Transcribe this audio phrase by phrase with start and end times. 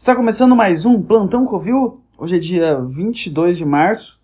[0.00, 2.00] Está começando mais um Plantão Covil.
[2.16, 4.18] Hoje é dia 22 de março,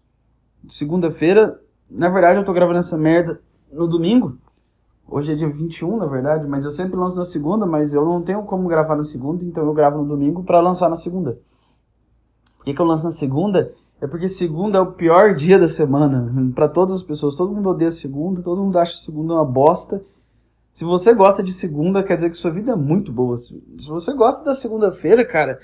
[0.71, 1.61] segunda-feira.
[1.91, 4.39] Na verdade, eu tô gravando essa merda no domingo.
[5.07, 8.23] Hoje é dia 21, na verdade, mas eu sempre lanço na segunda, mas eu não
[8.23, 11.39] tenho como gravar na segunda, então eu gravo no domingo para lançar na segunda.
[12.57, 13.75] Por que, que eu lanço na segunda?
[14.01, 17.37] É porque segunda é o pior dia da semana para todas as pessoas.
[17.37, 20.03] Todo mundo odeia segunda, todo mundo acha segunda uma bosta.
[20.77, 23.39] Se você gosta de segunda, quer dizer que sua vida é muito boa.
[23.39, 25.59] Se você gosta da segunda-feira, cara,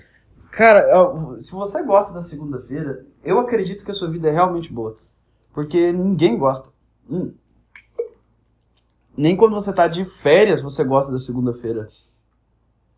[0.50, 4.96] cara, se você gosta da segunda-feira, eu acredito que a sua vida é realmente boa.
[5.52, 6.66] Porque ninguém gosta.
[7.10, 7.34] Hum.
[9.14, 11.90] Nem quando você tá de férias você gosta da segunda-feira.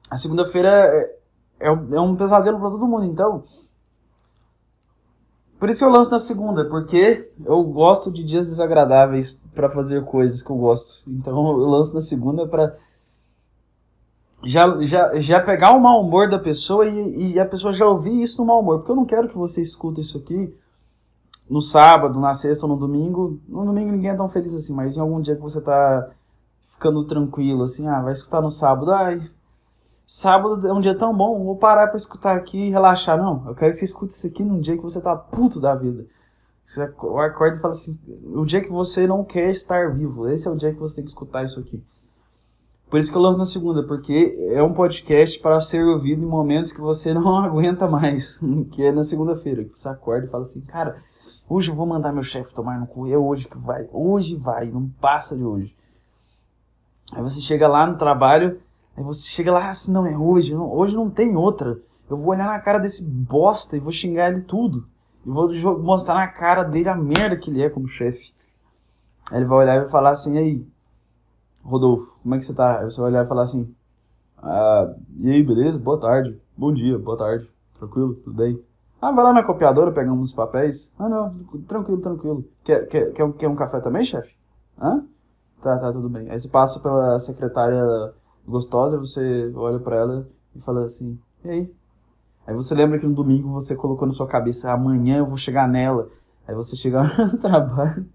[0.09, 1.17] A segunda-feira é,
[1.59, 3.43] é, é um pesadelo para todo mundo, então.
[5.59, 10.05] Por isso que eu lanço na segunda, porque eu gosto de dias desagradáveis para fazer
[10.05, 11.03] coisas que eu gosto.
[11.07, 12.77] Então eu lanço na segunda para
[14.45, 18.23] já, já, já pegar o mau humor da pessoa e, e a pessoa já ouvir
[18.23, 18.79] isso no mau humor.
[18.79, 20.55] Porque eu não quero que você escute isso aqui
[21.49, 23.41] no sábado, na sexta ou no domingo.
[23.49, 26.11] No domingo ninguém é tão feliz assim, mas em algum dia que você tá
[26.73, 29.31] ficando tranquilo, assim, ah, vai escutar no sábado, ai,
[30.07, 33.17] sábado é um dia tão bom, vou parar para escutar aqui e relaxar.
[33.17, 35.75] Não, eu quero que você escute isso aqui num dia que você tá puto da
[35.75, 36.07] vida.
[36.67, 37.99] Você acorda e fala assim:
[38.35, 41.05] o dia que você não quer estar vivo, esse é o dia que você tem
[41.05, 41.83] que escutar isso aqui.
[42.91, 46.27] Por isso que eu lanço na segunda, porque é um podcast para ser ouvido em
[46.27, 48.41] momentos que você não aguenta mais,
[48.71, 51.03] que é na segunda-feira, que você acorda e fala assim: cara,
[51.49, 54.67] hoje eu vou mandar meu chefe tomar no cu, é hoje que vai, hoje vai,
[54.67, 55.75] não passa de hoje.
[57.13, 58.61] Aí você chega lá no trabalho,
[58.97, 61.79] aí você chega lá assim: não, é hoje, não, hoje não tem outra.
[62.09, 64.87] Eu vou olhar na cara desse bosta e vou xingar ele tudo.
[65.25, 68.33] E vou mostrar na cara dele a merda que ele é como chefe.
[69.31, 70.67] Aí ele vai olhar e vai falar assim, aí,
[71.63, 72.81] Rodolfo, como é que você tá?
[72.81, 73.75] Aí você vai olhar e falar assim,
[74.39, 75.79] ah, e aí, beleza?
[75.79, 76.39] Boa tarde.
[76.57, 77.49] Bom dia, boa tarde.
[77.79, 78.63] Tranquilo, tudo bem?
[79.01, 80.91] Ah, vai lá na copiadora, pegamos uns papéis.
[80.99, 81.35] Ah, não,
[81.67, 82.45] tranquilo, tranquilo.
[82.63, 84.35] Quer, quer, quer, um, quer um café também, chefe?
[84.79, 85.05] Hã?
[85.63, 86.31] Tá, tá, tudo bem.
[86.31, 87.83] Aí você passa pela secretária
[88.47, 91.75] gostosa, você olha pra ela e fala assim, e aí,
[92.47, 95.69] Aí você lembra que no domingo você colocou na sua cabeça, amanhã eu vou chegar
[95.69, 96.11] nela.
[96.47, 98.07] Aí você chega no trabalho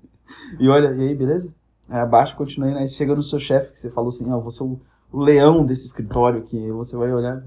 [0.60, 1.54] e olha, e aí, beleza?
[1.88, 2.88] Aí abaixo, continua aí, né?
[2.88, 4.80] chega no seu chefe, que você falou assim, ó, oh, você o,
[5.12, 6.58] o, leão desse escritório aqui.
[6.58, 7.44] Aí você vai olhar,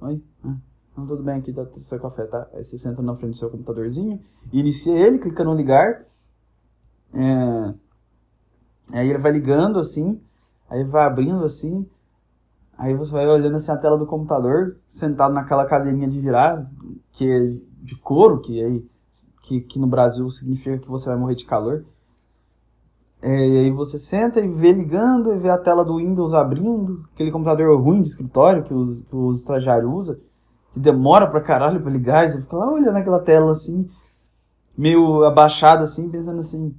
[0.00, 0.56] oi, ah,
[0.96, 2.48] não, tudo bem, aqui tá, tá seu café, tá?
[2.52, 4.20] Aí você senta na frente do seu computadorzinho,
[4.52, 6.04] inicia ele, clica no ligar.
[7.12, 7.74] É,
[8.92, 10.20] aí ele vai ligando assim,
[10.68, 11.88] aí vai abrindo assim,
[12.76, 16.68] Aí você vai olhando assim a tela do computador, sentado naquela cadeirinha de virar,
[17.12, 18.84] que é de couro, que, aí,
[19.42, 21.84] que, que no Brasil significa que você vai morrer de calor.
[23.22, 27.04] É, e aí você senta e vê ligando, e vê a tela do Windows abrindo,
[27.14, 30.16] aquele computador ruim de escritório que os, que os estagiários usam,
[30.72, 33.88] que demora pra caralho pra ligar, e você fica lá olhando aquela tela assim,
[34.76, 36.74] meio abaixado assim, pensando assim,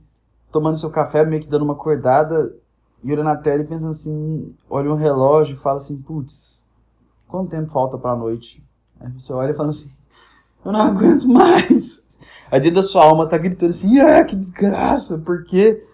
[0.51, 2.53] tomando seu café, meio que dando uma acordada,
[3.05, 6.59] e olha na tela e pensa assim, olha o relógio e fala assim, putz,
[7.27, 8.63] quanto tempo falta para a noite?
[8.99, 9.91] Aí você olha e fala assim,
[10.65, 12.03] eu não aguento mais.
[12.49, 15.85] Aí dentro da sua alma tá gritando assim, ah, que desgraça, porque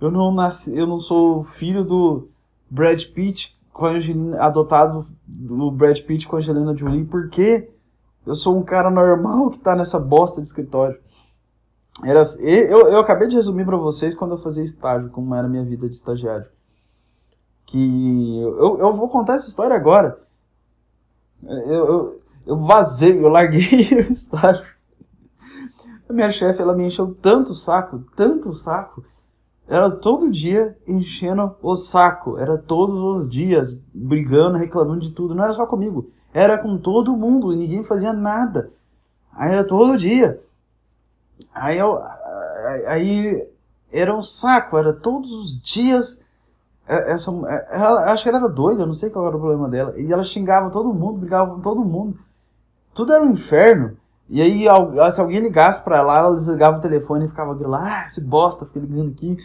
[0.00, 2.28] eu não nasci, eu não sou filho do
[2.70, 7.68] Brad Pitt com a Angelina, adotado do Brad Pitt com a Angelina Jolie, porque
[8.24, 11.00] eu sou um cara normal que tá nessa bosta de escritório.
[12.02, 15.50] Era, eu, eu acabei de resumir para vocês quando eu fazia estágio, como era a
[15.50, 16.46] minha vida de estagiário.
[17.66, 20.18] Que eu, eu vou contar essa história agora.
[21.42, 24.64] Eu, eu, eu vazei, eu larguei o estágio.
[26.08, 29.04] A minha chefe, ela me encheu tanto saco, tanto saco.
[29.66, 32.38] Era todo dia enchendo o saco.
[32.38, 35.34] Era todos os dias brigando, reclamando de tudo.
[35.34, 36.10] Não era só comigo.
[36.32, 38.70] Era com todo mundo e ninguém fazia nada.
[39.32, 40.42] Aí era todo dia.
[41.54, 42.02] Aí eu.
[42.86, 43.46] Aí
[43.92, 46.20] era um saco, era todos os dias.
[46.86, 49.40] É, essa, é, ela, acho que ela era doida, eu não sei qual era o
[49.40, 49.94] problema dela.
[49.98, 52.18] E ela xingava todo mundo, brigava com todo mundo.
[52.94, 53.96] Tudo era um inferno.
[54.28, 54.66] E aí,
[55.10, 58.64] se alguém ligasse pra ela, ela desligava o telefone e ficava lá, ah, esse bosta,
[58.64, 59.36] fica ligando aqui.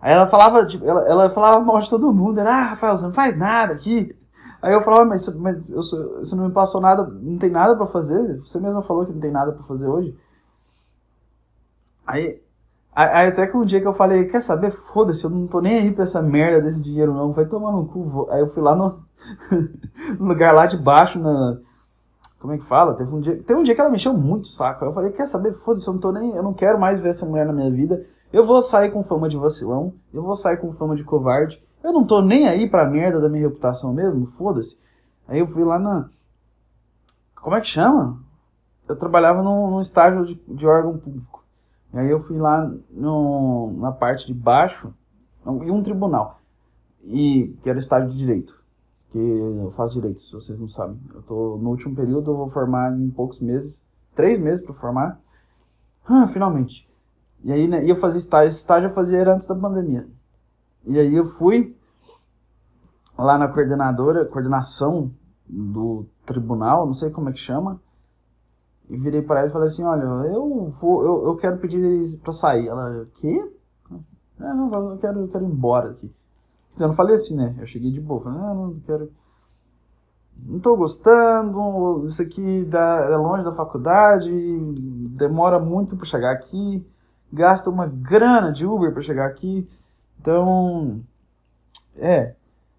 [0.00, 3.04] Aí ela falava, tipo, ela, ela falava mal de todo mundo, era, ah, Rafael, você
[3.04, 4.14] não faz nada aqui.
[4.62, 7.86] Aí eu falava, mas, mas eu, você não me passou nada, não tem nada para
[7.86, 8.38] fazer?
[8.40, 10.16] Você mesma falou que não tem nada para fazer hoje.
[12.06, 12.40] Aí,
[12.94, 15.78] aí até que um dia que eu falei, quer saber, foda-se, eu não tô nem
[15.78, 18.28] aí pra essa merda desse dinheiro não, vai tomar no cu.
[18.30, 19.00] Aí eu fui lá no,
[20.18, 21.58] no lugar lá de baixo, na...
[22.38, 22.94] Como é que fala?
[22.94, 24.84] Teve um dia, teve um dia que ela mexeu muito o saco.
[24.84, 27.08] Aí eu falei, quer saber, foda-se, eu não tô nem, eu não quero mais ver
[27.08, 28.06] essa mulher na minha vida.
[28.30, 31.64] Eu vou sair com fama de vacilão, eu vou sair com fama de covarde.
[31.82, 34.76] Eu não tô nem aí pra merda da minha reputação mesmo, foda-se.
[35.28, 36.08] Aí eu fui lá na,
[37.36, 38.18] Como é que chama?
[38.88, 41.43] Eu trabalhava num, num estágio de, de órgão público.
[41.94, 44.92] E aí eu fui lá no, na parte de baixo,
[45.46, 46.40] em um tribunal,
[47.04, 48.60] e que era estágio de direito,
[49.12, 50.98] que eu faço direito, se vocês não sabem.
[51.14, 53.80] Eu tô no último período, eu vou formar em poucos meses,
[54.12, 55.20] três meses para formar.
[56.04, 56.90] Ah, finalmente.
[57.44, 60.04] E aí né, ia fazer estágio, esse estágio eu fazia antes da pandemia.
[60.84, 61.76] E aí eu fui
[63.16, 65.12] lá na coordenadora, coordenação
[65.48, 67.80] do tribunal, não sei como é que chama,
[68.88, 72.32] e virei para ela e falei assim, olha, eu vou, eu, eu quero pedir para
[72.32, 72.68] sair.
[72.68, 73.50] Ela, quê?
[74.40, 76.12] É, não, eu quero, eu quero ir embora aqui.
[76.74, 77.54] Então, eu não falei assim, né?
[77.58, 79.10] Eu cheguei de boa, falei, ah, não quero.
[80.36, 84.28] Não tô gostando, isso aqui dá, é longe da faculdade,
[85.16, 86.84] demora muito para chegar aqui,
[87.32, 89.68] gasta uma grana de Uber para chegar aqui.
[90.20, 91.00] Então,
[91.96, 92.34] é.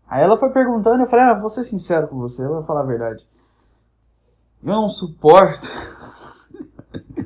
[0.07, 2.81] Aí ela foi perguntando, eu falei, ah, vou ser sincero com você, eu vou falar
[2.81, 3.25] a verdade.
[4.63, 5.67] Eu não suporto.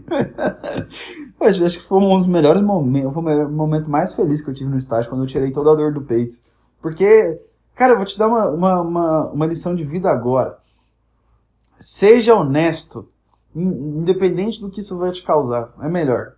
[1.40, 4.54] eu acho que foi um dos melhores momentos, foi o momento mais feliz que eu
[4.54, 6.38] tive no estágio, quando eu tirei toda a dor do peito.
[6.82, 7.40] Porque,
[7.76, 10.58] cara, eu vou te dar uma, uma, uma, uma lição de vida agora.
[11.78, 13.08] Seja honesto,
[13.56, 16.34] independente do que isso vai te causar, é melhor.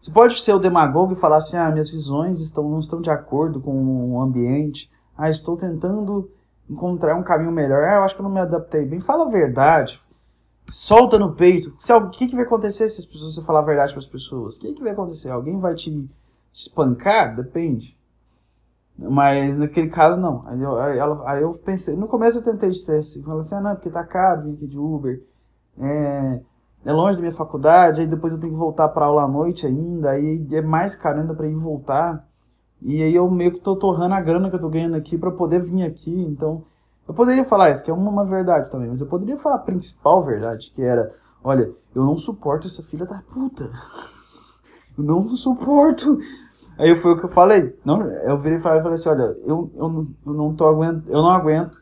[0.00, 3.10] Você pode ser o demagogo e falar assim: ah, minhas visões estão, não estão de
[3.10, 4.90] acordo com o ambiente.
[5.16, 6.30] Ah, estou tentando
[6.68, 7.84] encontrar um caminho melhor.
[7.84, 9.00] Ah, eu acho que eu não me adaptei bem.
[9.00, 10.00] Fala a verdade.
[10.70, 11.68] Solta no peito.
[11.70, 14.56] O que, que vai acontecer se você falar a verdade para as pessoas?
[14.56, 15.30] O que, que vai acontecer?
[15.30, 16.08] Alguém vai te
[16.52, 17.36] espancar?
[17.36, 17.96] Depende.
[18.98, 20.42] Mas naquele caso, não.
[20.46, 23.60] Aí eu, aí, aí eu pensei, no começo eu tentei ser assim, falei assim, ah,
[23.60, 25.22] não, porque tá caro vir aqui de Uber,
[25.78, 26.40] é,
[26.86, 29.66] é longe da minha faculdade, aí depois eu tenho que voltar para aula à noite
[29.66, 32.26] ainda, aí é mais caro ainda para ir voltar.
[32.82, 35.30] E aí eu meio que tô torrando a grana que eu tô ganhando aqui para
[35.30, 36.62] poder vir aqui, então
[37.08, 40.24] eu poderia falar isso, que é uma, verdade também, mas eu poderia falar a principal
[40.24, 43.70] verdade, que era, olha, eu não suporto essa filha da puta.
[44.98, 46.18] Eu não suporto.
[46.78, 47.74] Aí foi o que eu falei.
[47.84, 51.22] Não, eu virei e falei, falei assim, olha, eu, eu, eu não tô aguento, eu
[51.22, 51.80] não aguento.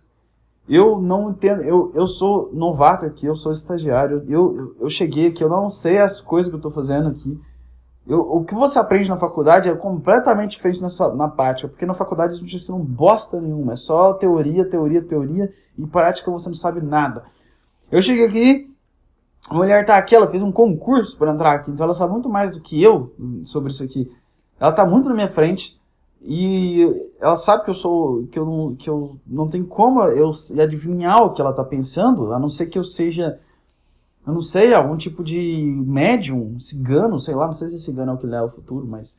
[0.69, 5.29] Eu não entendo, eu, eu sou novato aqui, eu sou estagiário, eu, eu, eu cheguei
[5.29, 7.39] aqui, eu não sei as coisas que eu tô fazendo aqui.
[8.07, 11.95] Eu, o que você aprende na faculdade é completamente diferente na, na prática, porque na
[11.95, 16.55] faculdade a gente ensina bosta nenhuma, é só teoria, teoria, teoria, e prática você não
[16.55, 17.25] sabe nada.
[17.91, 18.75] Eu cheguei aqui,
[19.49, 22.29] a mulher tá aqui, ela fez um concurso para entrar aqui, então ela sabe muito
[22.29, 23.15] mais do que eu
[23.47, 24.11] sobre isso aqui.
[24.61, 25.79] Ela tá muito na minha frente
[26.21, 26.83] e
[27.21, 30.31] ela sabe que eu sou que eu não, que eu não tenho como eu
[30.63, 33.39] adivinhar o que ela tá pensando, a não ser que eu seja
[34.27, 38.15] eu não sei, algum tipo de médium, cigano, sei lá, não sei se cigano é
[38.15, 39.17] o que lê o futuro, mas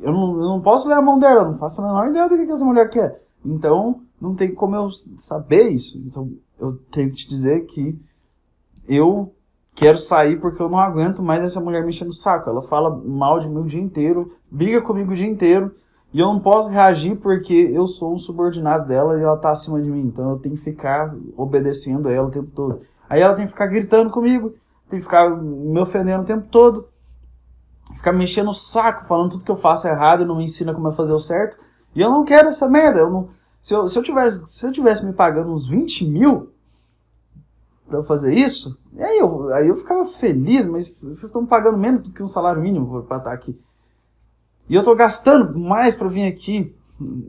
[0.00, 2.28] eu não, eu não posso ler a mão dela, eu não faço a menor ideia
[2.28, 3.22] do que, que essa mulher quer.
[3.44, 5.98] Então, não tem como eu saber isso.
[5.98, 6.30] Então,
[6.60, 7.98] eu tenho que te dizer que
[8.86, 9.34] eu
[9.74, 12.48] quero sair porque eu não aguento mais essa mulher me enchendo o saco.
[12.48, 15.74] Ela fala mal de mim o dia inteiro, briga comigo o dia inteiro,
[16.12, 19.80] e eu não posso reagir porque eu sou um subordinado dela e ela tá acima
[19.80, 20.02] de mim.
[20.02, 22.82] Então eu tenho que ficar obedecendo a ela o tempo todo.
[23.12, 24.54] Aí ela tem que ficar gritando comigo,
[24.88, 26.88] tem que ficar me ofendendo o tempo todo,
[27.94, 30.72] ficar me enchendo o saco, falando tudo que eu faço errado e não me ensina
[30.72, 31.58] como é fazer o certo.
[31.94, 33.00] E eu não quero essa merda.
[33.00, 33.28] Eu não,
[33.60, 36.54] se, eu, se, eu tivesse, se eu tivesse me pagando uns 20 mil,
[37.86, 42.04] para eu fazer isso, aí eu, aí eu ficava feliz, mas vocês estão pagando menos
[42.04, 43.60] do que um salário mínimo para estar aqui.
[44.70, 46.74] E eu estou gastando mais para vir aqui,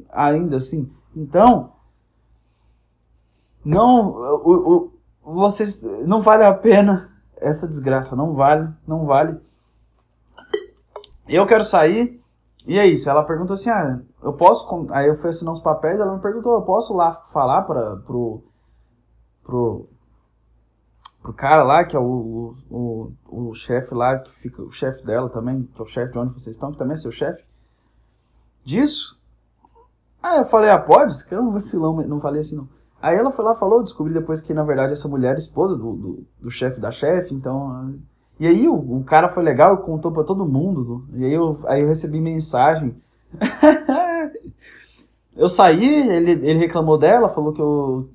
[0.09, 0.89] ainda assim.
[1.13, 1.73] Então,
[3.65, 4.11] não,
[4.45, 4.92] o,
[5.23, 9.39] vocês, não vale a pena essa desgraça, não vale, não vale.
[11.27, 12.21] Eu quero sair,
[12.67, 13.09] e é isso.
[13.09, 16.53] Ela perguntou assim, ah, eu posso, aí eu fui assinar os papéis, ela me perguntou,
[16.53, 18.43] eu posso lá falar para pro,
[19.43, 19.87] pro
[21.23, 25.05] pro cara lá, que é o, o, o, o chefe lá, que fica, o chefe
[25.05, 27.41] dela também, que é o chefe de onde vocês estão, que também é seu chefe,
[28.65, 29.17] disso.
[30.21, 31.25] Aí eu falei, ah, pode?
[31.25, 32.67] Que é um vacilão, não falei assim não.
[33.03, 35.91] Aí ela foi lá falou, descobri depois que na verdade essa mulher é esposa do,
[35.91, 37.93] do, do chefe da chefe, então.
[38.39, 41.05] E aí o, o cara foi legal, contou para todo mundo.
[41.13, 42.95] E aí eu, aí eu recebi mensagem.
[45.35, 48.07] eu saí, ele, ele reclamou dela, falou que eu,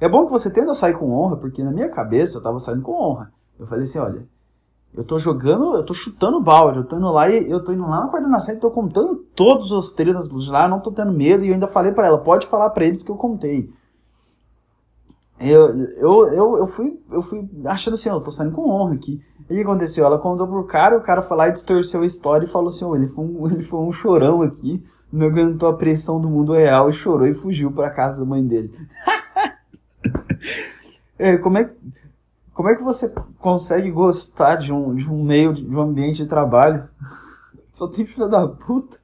[0.00, 2.58] é bom que você tenda a sair com honra, porque na minha cabeça eu tava
[2.58, 3.30] saindo com honra.
[3.60, 4.26] Eu falei assim, olha,
[4.94, 7.82] eu tô jogando, eu tô chutando balde, eu tô indo lá e eu tô indo
[7.82, 11.44] lá na coordenação e tô contando todos os trilhos de lá, não tô tendo medo
[11.44, 13.70] e eu ainda falei para ela, pode falar para eles que eu contei.
[15.38, 19.22] Eu, eu, eu, eu, fui, eu fui achando assim, eu tô saindo com honra aqui.
[19.48, 20.04] E o que aconteceu?
[20.04, 22.84] Ela contou pro cara, o cara foi lá e distorceu a história e falou assim,
[22.84, 26.54] oh, ele, foi um, ele foi um chorão aqui, não aguentou a pressão do mundo
[26.54, 28.72] real e chorou e fugiu pra casa da mãe dele.
[31.18, 31.68] É, como é,
[32.58, 36.28] como é que você consegue gostar de um, de um meio, de um ambiente de
[36.28, 36.88] trabalho?
[37.70, 38.98] Só tem filha da puta.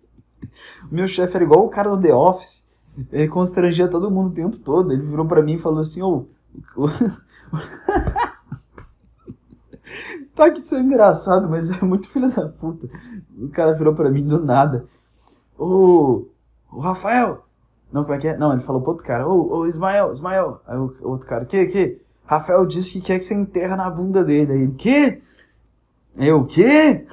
[0.91, 2.65] O meu chefe era igual o cara do The Office.
[3.13, 4.93] Ele constrangia todo mundo o tempo todo.
[4.93, 6.27] Ele virou para mim e falou assim: Ô.
[6.77, 6.89] Oh,
[10.35, 12.89] tá que isso é engraçado, mas é muito filha da puta.
[13.39, 14.85] O cara virou para mim do nada.
[15.57, 16.27] Ô,
[16.73, 17.45] oh, Rafael!
[17.93, 18.37] Não, como é que é?
[18.37, 20.61] Não, ele falou pro outro cara: Ô, oh, Ismael, Ismael!
[20.67, 22.04] Aí o outro cara: Que, que?
[22.27, 24.53] Rafael disse que quer que você enterra na bunda dele.
[24.53, 25.23] Aí Que?
[26.17, 27.07] Eu, o quê?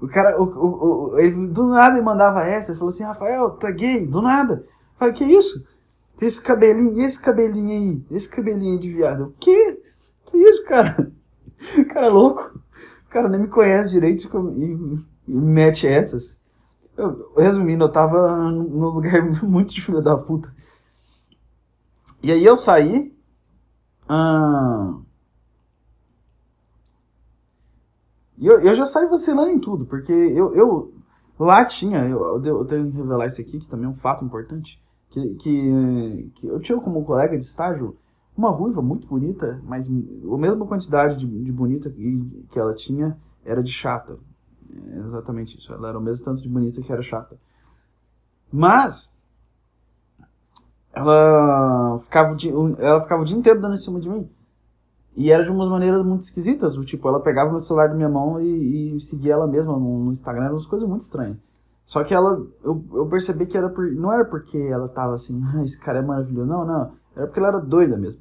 [0.00, 3.50] O cara, o, o, o, ele do nada ele mandava essa, ele falou assim, Rafael,
[3.50, 4.64] tá gay, do nada.
[4.64, 5.64] Eu falei, que isso?
[6.20, 9.26] Esse cabelinho, esse cabelinho aí, esse cabelinho de viado.
[9.26, 9.80] O quê?
[10.26, 11.10] Que isso, cara?
[11.76, 12.60] O cara é louco.
[13.06, 16.36] O cara nem me conhece direito e, mete essas.
[16.96, 20.52] Eu, resumindo, eu tava num lugar muito de filha da puta.
[22.22, 23.12] E aí eu saí.
[24.08, 25.04] Hum,
[28.40, 30.94] eu, eu já saí vacilando em tudo, porque eu, eu
[31.38, 34.80] lá tinha, eu, eu tenho que revelar isso aqui, que também é um fato importante,
[35.10, 37.96] que, que, que eu tinha como colega de estágio
[38.36, 43.18] uma ruiva muito bonita, mas a mesma quantidade de, de bonita que, que ela tinha
[43.44, 44.16] era de chata.
[44.92, 47.36] É exatamente isso, ela era o mesmo tanto de bonita que era chata.
[48.52, 49.12] Mas
[50.98, 52.36] ela ficava,
[52.78, 54.28] ela ficava o dia inteiro dando em cima de mim.
[55.16, 56.74] E era de umas maneiras muito esquisitas.
[56.86, 60.12] Tipo, ela pegava meu celular da minha mão e, e seguia ela mesma no, no
[60.12, 60.44] Instagram.
[60.44, 61.36] Eram umas coisas muito estranhas.
[61.84, 65.40] Só que ela, eu, eu percebi que era por, não era porque ela tava assim,
[65.54, 66.48] ah, esse cara é maravilhoso.
[66.48, 66.92] Não, não.
[67.16, 68.20] Era porque ela era doida mesmo.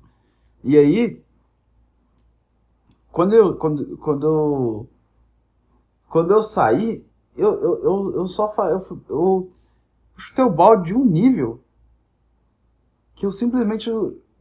[0.63, 1.21] E aí,
[3.11, 4.89] quando eu, quando, quando eu,
[6.09, 7.05] quando eu saí,
[7.35, 9.49] eu, eu, eu, eu só eu, eu
[10.17, 11.61] chutei o balde de um nível
[13.17, 13.89] que eu simplesmente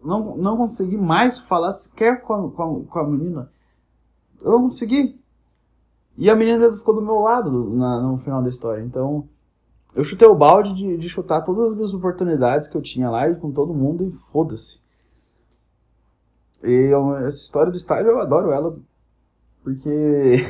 [0.05, 3.51] não, não consegui mais falar sequer com a, com a, com a menina.
[4.41, 5.19] Eu não consegui.
[6.17, 8.83] E a menina ficou do meu lado na, no final da história.
[8.83, 9.27] Então,
[9.95, 13.35] eu chutei o balde de, de chutar todas as minhas oportunidades que eu tinha lá
[13.35, 14.79] com todo mundo e foda-se.
[16.63, 18.79] E eu, essa história do estádio eu adoro ela
[19.63, 19.91] porque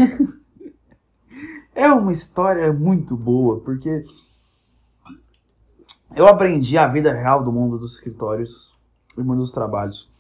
[1.75, 4.05] é uma história muito boa, porque
[6.15, 8.73] eu aprendi a vida real do mundo dos escritórios
[9.19, 10.11] em muitos trabalhos.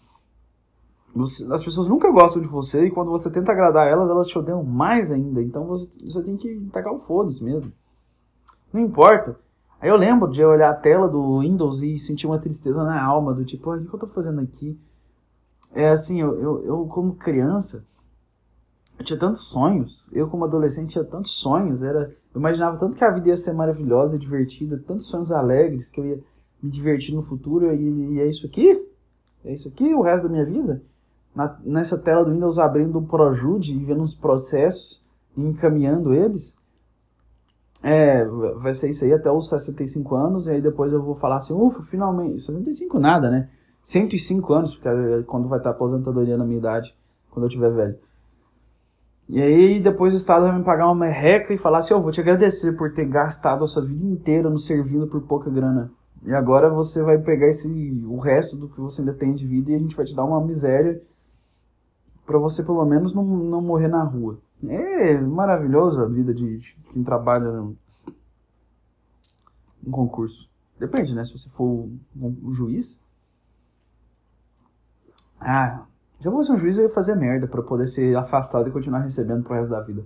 [1.15, 4.39] Você, as pessoas nunca gostam de você e quando você tenta agradar elas, elas te
[4.39, 5.43] odeiam mais ainda.
[5.43, 7.73] Então você, você tem que tacar o foda-se mesmo.
[8.73, 9.39] Não importa.
[9.81, 13.33] Aí eu lembro de olhar a tela do Windows e sentir uma tristeza na alma,
[13.33, 14.79] do tipo, o que eu tô fazendo aqui?
[15.73, 17.85] É assim, eu, eu, eu como criança,
[18.99, 20.09] eu tinha tantos sonhos.
[20.13, 21.83] Eu como adolescente tinha tantos sonhos.
[21.83, 26.01] Era, eu imaginava tanto que a vida ia ser maravilhosa, divertida, tantos sonhos alegres que
[26.01, 26.21] eu ia
[26.63, 28.83] me divertir no futuro e, e, é isso aqui?
[29.45, 30.83] É isso aqui o resto da minha vida?
[31.35, 35.03] Na, nessa tela do Windows abrindo o Projude e vendo os processos
[35.37, 36.55] e encaminhando eles?
[37.83, 41.37] É, vai ser isso aí até os 65 anos, e aí depois eu vou falar
[41.37, 43.51] assim, ufa, finalmente, 65 nada, né?
[43.83, 46.93] 105 anos, porque é quando vai estar aposentadoria na minha idade,
[47.31, 47.99] quando eu tiver velho.
[49.29, 52.03] E aí depois o Estado vai me pagar uma merreca e falar assim, eu oh,
[52.03, 55.91] vou te agradecer por ter gastado a sua vida inteira nos servindo por pouca grana.
[56.25, 57.69] E agora você vai pegar esse
[58.07, 60.25] o resto do que você ainda tem de vida e a gente vai te dar
[60.25, 61.03] uma miséria
[62.25, 64.39] para você pelo menos não, não morrer na rua.
[64.69, 67.77] É maravilhoso a vida de, de quem trabalha no,
[69.87, 70.49] um concurso.
[70.79, 71.25] Depende, né?
[71.25, 72.97] Se você for um, um juiz.
[75.41, 75.85] Ah,
[76.19, 79.01] se eu fosse um juiz, eu ia fazer merda para poder ser afastado e continuar
[79.01, 80.05] recebendo pro resto da vida.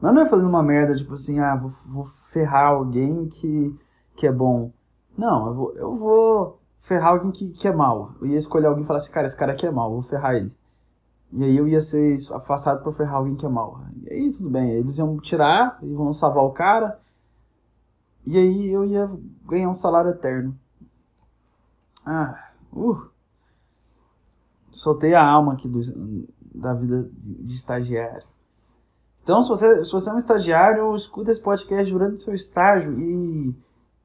[0.00, 3.74] Mas não é fazendo uma merda, tipo assim, ah, vou, vou ferrar alguém que,
[4.14, 4.70] que é bom.
[5.16, 8.12] Não, eu vou, eu vou ferrar alguém que, que é mal.
[8.20, 10.34] Eu ia escolher alguém e falar assim, cara, esse cara aqui é mal, vou ferrar
[10.34, 10.52] ele.
[11.32, 13.80] E aí eu ia ser afastado por ferrar alguém que é mal.
[14.04, 17.00] E aí tudo bem, eles iam tirar, e vão salvar o cara.
[18.24, 19.10] E aí eu ia
[19.46, 20.56] ganhar um salário eterno.
[22.04, 23.15] Ah, uh.
[24.76, 25.80] Soltei a alma aqui do,
[26.54, 28.26] da vida de estagiário.
[29.22, 32.98] Então, se você, se você é um estagiário, escuta esse podcast durante o seu estágio
[33.00, 33.54] e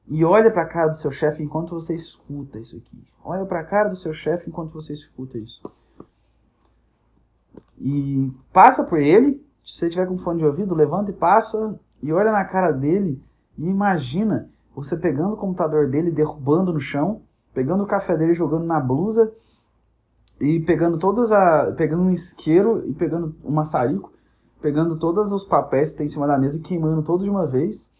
[0.08, 3.04] e olha para a cara do seu chefe enquanto você escuta isso aqui.
[3.24, 5.62] Olha para a cara do seu chefe enquanto você escuta isso.
[7.78, 9.44] E passa por ele.
[9.64, 13.22] Se você tiver com fone de ouvido, levanta e passa e olha na cara dele
[13.56, 17.22] e imagina você pegando o computador dele, derrubando no chão,
[17.54, 19.32] pegando o café dele, jogando na blusa
[20.42, 24.12] e pegando todas a, pegando um isqueiro e pegando um maçarico,
[24.60, 27.46] pegando todos os papéis que tem em cima da mesa e queimando todos de uma
[27.46, 27.90] vez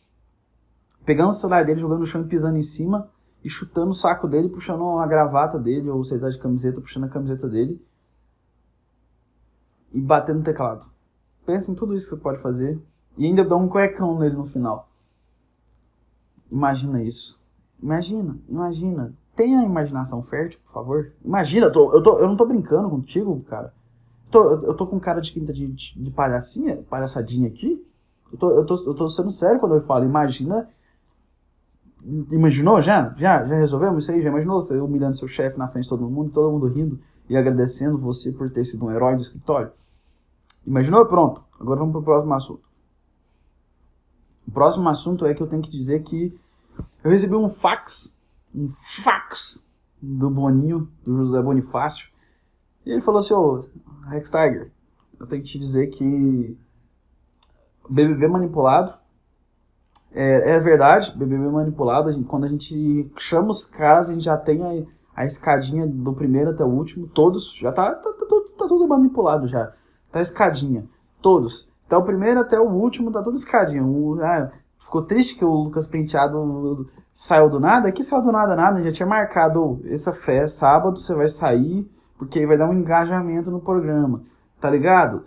[1.05, 3.11] pegando o celular dele, jogando no chão e pisando em cima,
[3.45, 6.81] e chutando o saco dele, puxando a gravata dele, ou se ele tá de camiseta,
[6.81, 7.85] puxando a camiseta dele
[9.93, 10.87] e batendo no teclado.
[11.45, 12.81] Pensa em tudo isso que você pode fazer
[13.19, 14.89] e ainda dá um cuecão nele no final.
[16.51, 17.39] Imagina isso.
[17.83, 19.13] Imagina, imagina.
[19.35, 21.13] Tenha a imaginação fértil, por favor.
[21.25, 23.73] Imagina, eu, tô, eu, tô, eu não tô brincando contigo, cara.
[24.31, 27.85] Tô, eu tô com cara de quinta de, de, de palhacinha, palhaçadinha aqui.
[28.33, 30.69] Eu tô, eu, tô, eu tô sendo sério quando eu falo, imagina.
[32.31, 33.15] Imaginou já?
[33.17, 34.23] Já, já resolvemos isso aí?
[34.23, 36.99] Já imaginou você humilhando seu chefe na frente de todo mundo, todo mundo rindo
[37.29, 39.71] e agradecendo você por ter sido um herói do escritório?
[40.67, 41.05] Imaginou?
[41.07, 41.43] Pronto.
[41.61, 42.73] Agora vamos pro próximo assunto.
[44.47, 46.37] O próximo assunto é que eu tenho que dizer que
[47.05, 48.17] eu recebi um fax,
[48.55, 48.69] um
[49.03, 49.67] fax
[50.01, 52.09] do Boninho, do José Bonifácio,
[52.85, 53.65] e ele falou assim, ô,
[54.09, 54.71] Rex Tiger,
[55.19, 56.59] eu tenho que te dizer que
[57.89, 58.95] BBB manipulado
[60.13, 64.25] é, é verdade, BBB manipulado, a gente, quando a gente chama os caras, a gente
[64.25, 68.27] já tem a, a escadinha do primeiro até o último, todos, já tá, tá, tá,
[68.59, 69.73] tá tudo manipulado já,
[70.11, 70.85] tá escadinha,
[71.23, 71.71] todos.
[71.87, 73.85] Até o primeiro até o último tá tudo escadinha.
[73.85, 74.51] O, ah,
[74.83, 77.91] ficou triste que o Lucas Penteado saiu do nada?
[77.93, 82.45] Que saiu do nada nada, já tinha marcado essa fé, sábado você vai sair, porque
[82.47, 84.23] vai dar um engajamento no programa,
[84.61, 85.25] tá ligado?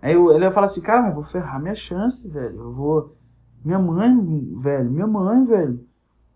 [0.00, 2.58] Aí ele vai falar assim, cara, eu vou ferrar minha chance, velho.
[2.58, 3.16] Eu vou.
[3.64, 5.86] Minha mãe, velho, minha mãe, velho.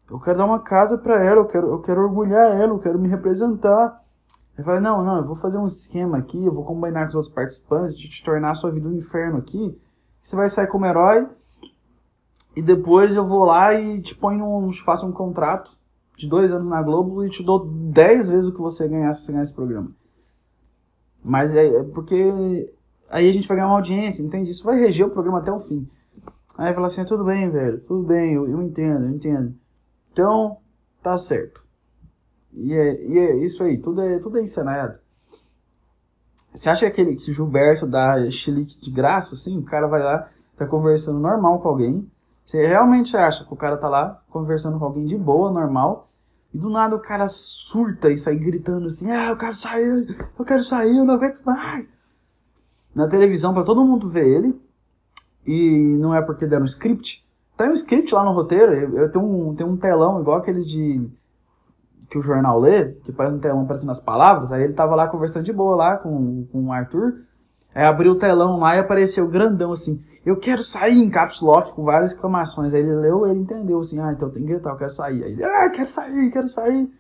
[0.09, 2.97] Eu quero dar uma casa pra ela, eu quero, eu quero orgulhar ela, eu quero
[2.97, 4.01] me representar.
[4.57, 7.15] Ele fala, não, não, eu vou fazer um esquema aqui, eu vou combinar com os
[7.17, 9.77] outros participantes de te tornar a sua vida um inferno aqui.
[10.23, 11.27] Você vai sair como herói
[12.57, 15.77] e depois eu vou lá e te ponho um, faço um contrato
[16.17, 19.27] de dois anos na Globo e te dou dez vezes o que você ganhar se
[19.27, 19.93] você ganhar esse programa.
[21.23, 22.73] Mas é, é porque
[23.11, 24.51] aí a gente vai ganhar uma audiência, entende?
[24.51, 25.87] Isso vai reger o programa até o fim.
[26.57, 29.55] Aí fala assim, tudo bem, velho, tudo bem, eu, eu entendo, eu entendo.
[30.11, 30.57] Então,
[31.03, 31.63] tá certo.
[32.55, 34.99] E é, e é isso aí, tudo é, tudo é encenado.
[36.55, 40.31] Você acha que aquele que Gilberto dá chilique de graça, assim, o cara vai lá,
[40.57, 42.11] tá conversando normal com alguém.
[42.47, 46.09] Você realmente acha que o cara tá lá conversando com alguém de boa, normal,
[46.55, 50.45] e do nada o cara surta e sai gritando assim: Ah, eu quero sair, eu
[50.45, 51.87] quero sair, eu não aguento mais.
[52.95, 54.61] Na televisão, para todo mundo ver ele,
[55.45, 57.27] e não é porque deram um script.
[57.57, 60.67] Tem um script lá no roteiro, eu, eu tenho, um, tenho um telão igual aqueles
[60.67, 61.05] de
[62.09, 65.09] que o jornal lê, que parece um telão aparecendo as palavras, aí ele tava lá
[65.09, 67.26] conversando de boa lá com, com o Arthur,
[67.77, 71.75] aí abriu o telão lá e apareceu grandão assim, eu quero sair em caps lock
[71.75, 74.79] com várias exclamações, aí ele leu ele entendeu assim, ah, então tem que gritar, eu
[74.79, 76.91] quero sair, aí ele, ah, quero sair, quero sair,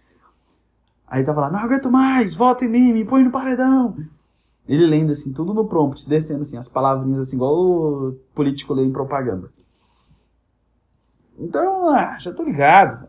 [1.08, 3.96] aí tava lá, não aguento mais, volta em mim, me põe no paredão,
[4.68, 8.84] ele lendo assim, tudo no prompt, descendo assim, as palavrinhas assim, igual o político lê
[8.84, 9.48] em propaganda.
[11.38, 13.06] Então, ah, já tô ligado,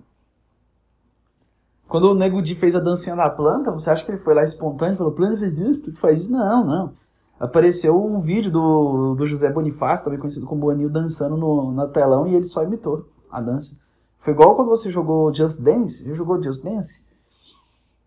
[1.86, 4.43] quando o Nego Di fez a dancinha da planta, você acha que ele foi lá
[4.43, 6.32] espontâneo e falou, planta fez isso, tu faz isso?
[6.32, 7.07] Não, não.
[7.39, 12.28] Apareceu um vídeo do, do José Bonifácio, também conhecido como Boanil, dançando no, na telão
[12.28, 13.71] e ele só imitou a dança.
[14.17, 16.04] Foi igual quando você jogou Just Dance.
[16.04, 17.02] Já jogou Just Dance?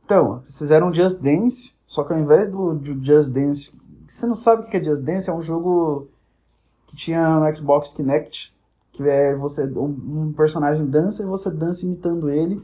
[0.04, 3.72] Então, vocês fizeram Just Dance, só que ao invés do, do Just Dance...
[4.08, 5.30] Você não sabe o que é Just Dance?
[5.30, 6.08] É um jogo
[6.88, 8.52] que tinha no Xbox Kinect,
[8.92, 12.60] que é você um, um personagem dança e você dança imitando ele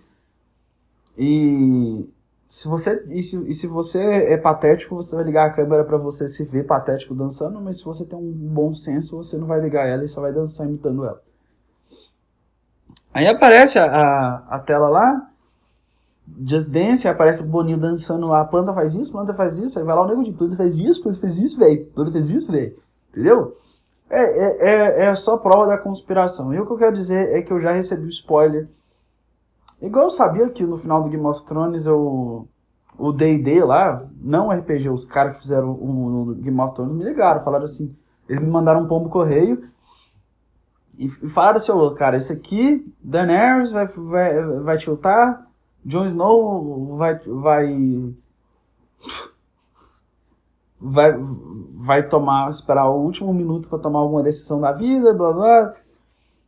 [1.16, 2.04] e
[2.48, 5.96] se você e se, e se você é patético, você vai ligar a câmera para
[5.96, 9.60] você se ver patético dançando, mas se você tem um bom senso, você não vai
[9.60, 11.20] ligar ela e só vai dançar imitando ela.
[13.12, 15.30] Aí aparece a, a, a tela lá,
[16.44, 19.94] Just Dance, aparece o Boninho dançando lá, planta faz isso, planta faz isso, aí vai
[19.94, 22.76] lá o nego de planta faz isso, planta fez isso, velho, planta fez isso, velho.
[23.10, 23.56] Entendeu?
[24.08, 26.54] É, é, é, é só prova da conspiração.
[26.54, 28.68] E o que eu quero dizer é que eu já recebi spoiler
[29.80, 32.48] Igual eu sabia que no final do Game of Thrones eu,
[32.98, 37.04] o D&D lá, não RPG, os caras que fizeram o, o, Game of Thrones me
[37.04, 37.94] ligaram, falaram assim,
[38.28, 39.68] eles me mandaram um pombo correio
[40.98, 45.46] e, e falaram assim, oh, cara, esse aqui, Daenerys vai, vai, vai tiltar,
[45.84, 48.14] Jon Snow vai, vai,
[50.80, 51.12] vai,
[51.74, 55.74] vai tomar, esperar o último minuto para tomar alguma decisão da vida, blá blá,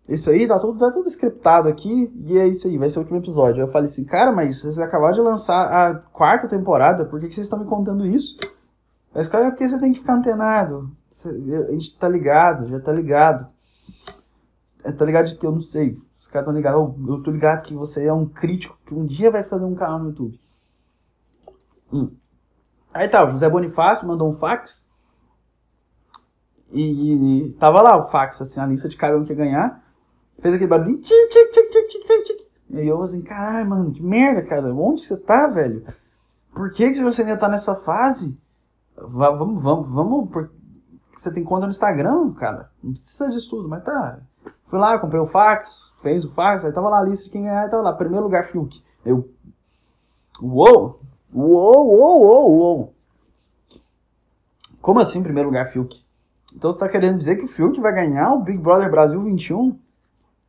[0.08, 3.02] isso aí tá tudo, tá tudo scriptado aqui e é isso aí, vai ser o
[3.02, 3.60] último episódio.
[3.60, 7.34] Eu falei assim, cara, mas vocês acabaram de lançar a quarta temporada, por que, que
[7.34, 8.38] vocês estão me contando isso?
[9.14, 10.90] Mas, cara, é porque você tem que ficar antenado.
[11.24, 13.48] A gente tá ligado, já tá ligado.
[14.84, 15.98] É, tá ligado de que eu não sei.
[16.20, 16.80] Os caras estão ligados.
[16.80, 19.74] Eu, eu tô ligado que você é um crítico que um dia vai fazer um
[19.74, 20.40] canal no YouTube.
[21.92, 22.10] Hum.
[22.92, 24.86] Aí tá, o José Bonifácio mandou um fax.
[26.70, 29.36] E, e, e, tava lá o fax, assim, a lista de cada um que ia
[29.36, 29.82] ganhar.
[30.40, 31.00] Fez aquele barulho.
[32.70, 34.72] E aí eu assim, caralho, mano, que merda, cara.
[34.74, 35.84] Onde você tá, velho?
[36.52, 38.38] Por que, que você ainda tá nessa fase?
[38.96, 40.30] Vamos, vamos, vamos.
[40.30, 40.50] Por...
[41.12, 42.70] Você tem conta no Instagram, cara.
[42.82, 44.18] Não precisa disso tudo, mas tá.
[44.66, 47.42] Fui lá, comprei o fax, fez o fax, aí tava lá a lista de quem
[47.42, 48.82] ganhar, e tava lá, primeiro lugar Fiuk.
[49.04, 49.28] Eu.
[50.40, 51.00] Uou!
[51.34, 52.94] Uou, uou, uou, uou!
[54.80, 56.04] Como assim, primeiro lugar Fiuk?
[56.54, 59.78] Então você tá querendo dizer que o Fiuk vai ganhar o Big Brother Brasil 21?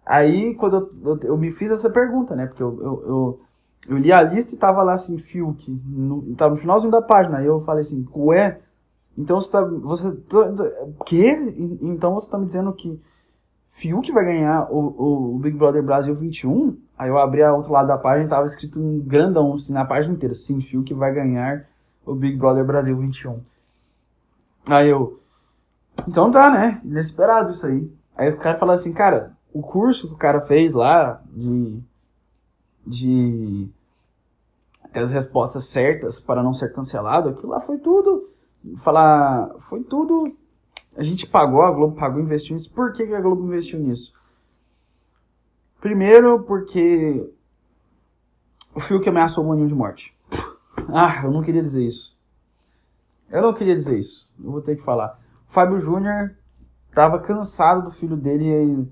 [0.09, 2.47] Aí, quando eu, eu, eu me fiz essa pergunta, né?
[2.47, 3.39] Porque eu, eu,
[3.87, 7.37] eu, li a lista e tava lá assim, Fiuk, no, tava no finalzinho da página.
[7.37, 8.59] Aí eu falei assim, ué,
[9.15, 9.61] então você tá.
[9.61, 10.11] Você.
[10.11, 10.37] Tá,
[11.05, 11.37] quê?
[11.79, 12.99] Então você tá me dizendo que
[13.69, 16.75] Fiuk vai ganhar o, o Big Brother Brasil 21?
[16.97, 19.85] Aí eu abri a outro lado da página e tava escrito um grandão assim, na
[19.85, 20.33] página inteira.
[20.33, 21.67] Sim, Fiuk vai ganhar
[22.03, 23.41] o Big Brother Brasil 21.
[24.67, 25.19] Aí eu.
[26.07, 26.81] Então tá, né?
[26.83, 27.93] Inesperado isso aí.
[28.17, 31.79] Aí o cara fala assim, cara, o curso que o cara fez lá de.
[32.85, 33.69] de.
[34.93, 38.29] ter as respostas certas para não ser cancelado, aquilo lá foi tudo.
[38.77, 39.49] Falar.
[39.59, 40.23] Foi tudo.
[40.95, 42.71] A gente pagou, a Globo pagou, investiu nisso.
[42.71, 44.13] Por que, que a Globo investiu nisso?
[45.79, 47.31] Primeiro, porque
[48.75, 50.15] o Fiuk ameaçou o Boninho de morte.
[50.91, 52.17] Ah, eu não queria dizer isso.
[53.29, 54.29] Eu não queria dizer isso.
[54.43, 55.19] Eu vou ter que falar.
[55.47, 56.35] O Fábio Júnior
[56.93, 58.89] tava cansado do filho dele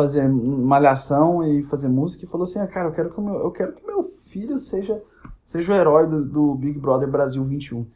[0.00, 3.50] fazer malhação e fazer música e falou assim: ah, cara, eu quero que meu, eu
[3.50, 5.00] quero que meu filho seja,
[5.44, 7.86] seja o herói do, do Big Brother Brasil 21.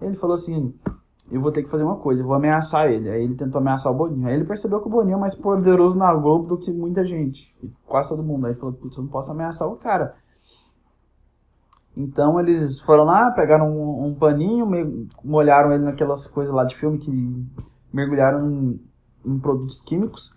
[0.00, 0.74] Ele falou assim:
[1.30, 3.08] eu vou ter que fazer uma coisa, eu vou ameaçar ele.
[3.08, 4.26] Aí ele tentou ameaçar o Boninho.
[4.26, 7.54] Aí ele percebeu que o Boninho é mais poderoso na Globo do que muita gente,
[7.86, 8.46] quase todo mundo.
[8.46, 10.16] Aí ele falou: putz, eu não posso ameaçar o cara.
[11.96, 14.66] Então eles foram lá, pegaram um, um paninho,
[15.22, 17.46] molharam ele naquelas coisas lá de filme que
[17.92, 18.80] mergulharam em,
[19.24, 20.34] em produtos químicos.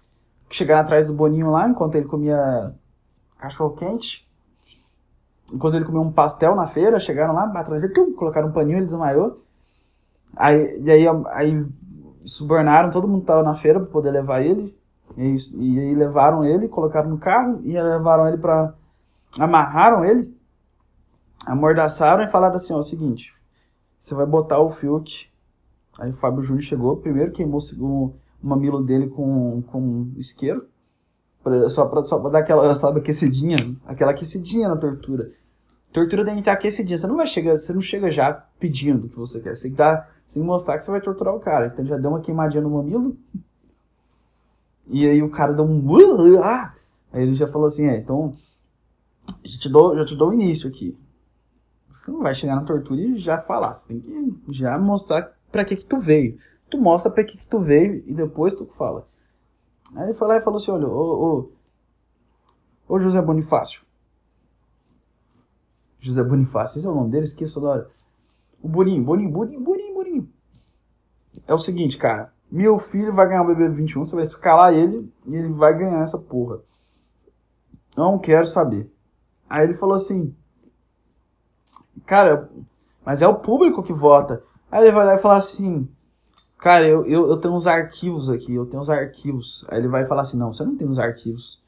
[0.49, 2.73] Chegaram atrás do Boninho lá, enquanto ele comia
[3.38, 4.27] cachorro quente.
[5.53, 8.77] Enquanto ele comia um pastel na feira, chegaram lá, atrás dele, tum, colocaram um paninho,
[8.77, 9.43] ele desmaiou.
[10.36, 11.65] Aí, e aí, aí
[12.23, 14.75] subornaram todo mundo tava na feira para poder levar ele.
[15.15, 18.73] E, e aí levaram ele, colocaram no carro e levaram ele para
[19.39, 20.36] amarraram ele
[21.45, 23.34] amordaçaram e falaram assim, ó, é o seguinte,
[23.99, 25.27] você vai botar o Fiuk.
[25.97, 28.13] Aí o Fábio Júnior chegou, primeiro queimou o,
[28.45, 30.67] o mamilo dele com, com isqueiro,
[31.43, 35.31] pra, só, pra, só pra dar aquela, sabe, aquecidinha, aquela aquecidinha na tortura.
[35.91, 39.10] Tortura tem que estar aquecidinha, você não vai chegar, você não chega já pedindo o
[39.10, 41.39] que você quer, você tem que, dar, tem que mostrar que você vai torturar o
[41.39, 41.67] cara.
[41.67, 43.17] Então já deu uma queimadinha no mamilo,
[44.88, 45.84] e aí o cara deu um...
[46.43, 46.75] Ah!
[47.12, 48.36] Aí ele já falou assim, é, então,
[49.43, 50.95] já te dou, já te dou o início aqui.
[51.91, 53.73] Você não vai chegar na tortura e já falar.
[53.73, 56.38] Você tem que já mostrar para que que tu veio.
[56.75, 59.07] Tu mostra para que que tu veio e depois tu fala.
[59.95, 61.49] Aí ele foi lá e falou assim, olha, ô,
[62.89, 63.85] ô, ô José Bonifácio.
[66.01, 67.91] José Bonifácio, esse é o nome dele, esqueço da hora.
[68.61, 70.29] O Boninho, Boninho, Boninho, Boninho, Boninho.
[71.47, 72.33] É o seguinte, cara.
[72.51, 76.17] Meu filho vai ganhar o BB21, você vai escalar ele e ele vai ganhar essa
[76.17, 76.59] porra.
[77.95, 78.91] Não quero saber.
[79.49, 80.35] Aí ele falou assim:
[82.05, 82.49] cara,
[83.05, 84.43] mas é o público que vota.
[84.69, 85.89] Aí ele vai lá e falar assim,
[86.59, 89.65] cara, eu, eu, eu tenho uns arquivos aqui, eu tenho uns arquivos.
[89.69, 91.61] Aí ele vai falar assim, não, você não tem uns arquivos.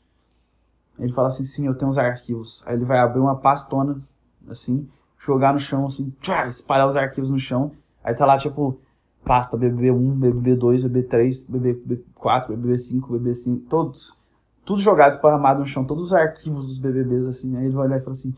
[1.00, 2.64] Ele fala assim, sim, eu tenho uns arquivos.
[2.66, 4.02] Aí ele vai abrir uma pastona,
[4.50, 4.88] assim,
[5.20, 7.72] jogar no chão, assim, tchá, espalhar os arquivos no chão.
[8.04, 8.80] Aí tá lá, tipo,
[9.24, 14.18] pasta BBB1, BBB2, BB3, BB4, BBB5, BB5, todos.
[14.66, 17.56] Tudo jogado, esparramado no chão, todos os arquivos dos BBBs, assim.
[17.56, 18.34] Aí ele vai olhar e fala assim,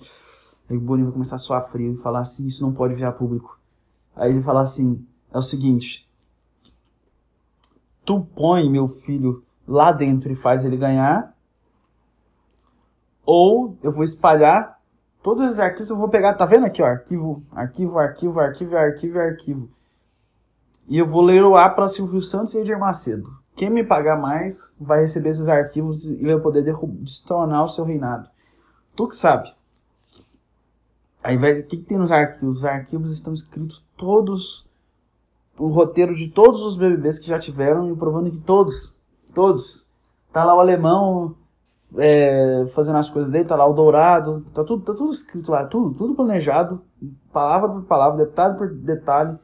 [0.69, 3.13] Aí o Boninho vai começar a suar frio e falar assim, isso não pode virar
[3.13, 3.59] público.
[4.15, 6.07] Aí ele fala assim, é o seguinte,
[8.09, 11.31] tu põe meu filho lá dentro e faz ele ganhar,
[13.23, 14.79] ou eu vou espalhar
[15.21, 19.19] todos os arquivos, eu vou pegar, tá vendo aqui, ó, arquivo, arquivo, arquivo, arquivo, arquivo,
[19.19, 19.69] arquivo.
[20.87, 23.29] E eu vou leiloar para Silvio Santos e Edir Macedo.
[23.55, 28.27] Quem me pagar mais vai receber esses arquivos e vai poder destronar o seu reinado.
[28.95, 29.53] Tu que sabe.
[31.23, 32.57] Aí vai, o que, que tem nos arquivos?
[32.57, 34.67] Os arquivos estão escritos todos,
[35.59, 38.95] o roteiro de todos os BBBs que já tiveram e provando que todos,
[39.35, 39.85] todos,
[40.31, 41.35] tá lá o alemão
[41.97, 45.65] é, fazendo as coisas dele, tá lá o dourado, tá tudo, tá tudo escrito lá,
[45.65, 46.81] tudo, tudo planejado,
[47.33, 49.37] palavra por palavra, detalhe por detalhe.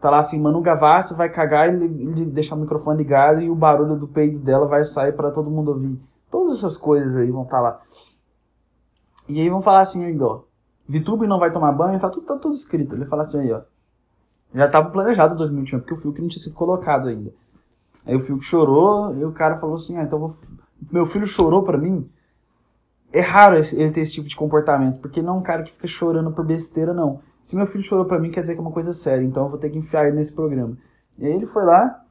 [0.00, 3.54] Tá lá assim, Manu Gavassi vai cagar e, e deixar o microfone ligado e o
[3.54, 5.98] barulho do peito dela vai sair para todo mundo ouvir.
[6.30, 7.80] Todas essas coisas aí vão estar tá lá.
[9.28, 10.40] E aí vão falar assim ainda, ó.
[10.88, 12.96] Vitube não vai tomar banho, tá tudo, tá tudo escrito.
[12.96, 13.60] Ele fala assim aí, ó.
[14.54, 17.32] Já tava planejado 2021, porque o Fiuk não tinha sido colocado ainda.
[18.04, 20.28] Aí o Fiuk chorou e o cara falou assim, ah, então vou...
[20.90, 22.08] meu filho chorou pra mim,
[23.12, 25.86] é raro ele ter esse tipo de comportamento, porque não é um cara que fica
[25.86, 27.20] chorando por besteira, não.
[27.42, 29.50] Se meu filho chorou pra mim, quer dizer que é uma coisa séria, então eu
[29.50, 30.76] vou ter que enfiar ele nesse programa.
[31.18, 32.02] E aí ele foi lá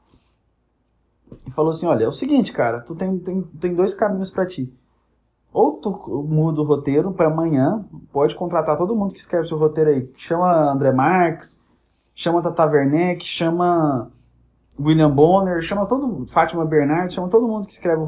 [1.46, 4.46] e falou assim: Olha, é o seguinte, cara, tu tem, tem, tem dois caminhos para
[4.46, 4.72] ti.
[5.54, 5.90] Ou tu
[6.28, 10.10] muda o roteiro para amanhã, pode contratar todo mundo que escreve seu roteiro aí.
[10.16, 11.61] Chama André Marques,
[12.16, 14.12] chama Tata Werneck, chama
[14.80, 18.04] William Bonner, chama todo Fátima Bernardes, chama todo mundo que escreve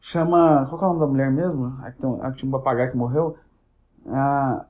[0.00, 0.66] Chama.
[0.68, 1.78] Qual é o nome da mulher mesmo?
[1.82, 1.98] A que,
[2.38, 3.36] tinha um papagaio que morreu?
[4.08, 4.64] Ah,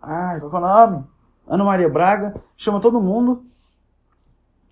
[0.00, 1.04] ai, qual é o nome?
[1.46, 2.34] Ana Maria Braga.
[2.56, 3.44] Chama todo mundo.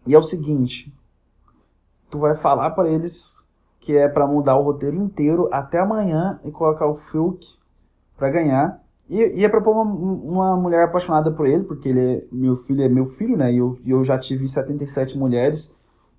[0.07, 0.93] E é o seguinte:
[2.11, 3.43] tu vai falar para eles
[3.81, 7.47] que é para mudar o roteiro inteiro até amanhã e colocar o Filk
[8.17, 8.80] para ganhar.
[9.11, 12.89] E, pra pôr uma, uma mulher apaixonada por ele, porque ele é meu filho, é
[12.89, 13.53] meu filho, né?
[13.53, 15.75] E eu, eu já tive 77 mulheres.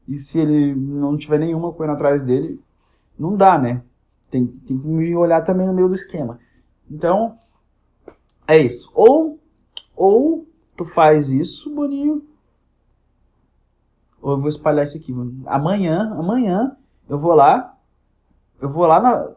[0.05, 2.59] E se ele não tiver nenhuma correndo atrás dele,
[3.17, 3.81] não dá, né?
[4.29, 6.37] Tem, tem que me olhar também no meio do esquema.
[6.89, 7.37] Então,
[8.45, 8.91] é isso.
[8.93, 9.39] Ou,
[9.95, 12.21] ou tu faz isso, Boninho.
[14.21, 15.15] Ou eu vou espalhar isso aqui.
[15.45, 16.75] Amanhã, amanhã,
[17.07, 17.73] eu vou lá.
[18.59, 19.31] Eu vou lá na,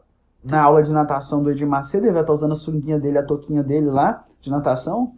[0.45, 2.05] na aula de natação do Edir Macedo.
[2.05, 5.15] Ele vai estar usando a sunguinha dele, a toquinha dele lá, de natação.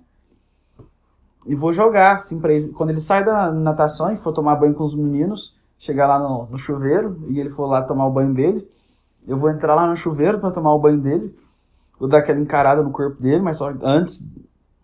[1.47, 2.69] E vou jogar, assim, pra ele.
[2.73, 6.47] Quando ele sai da natação e for tomar banho com os meninos, chegar lá no,
[6.47, 8.69] no, chuveiro e ele for lá tomar o banho dele,
[9.27, 11.37] eu vou entrar lá no chuveiro para tomar o banho dele,
[11.99, 14.27] vou dar aquela encarada no corpo dele, mas só antes,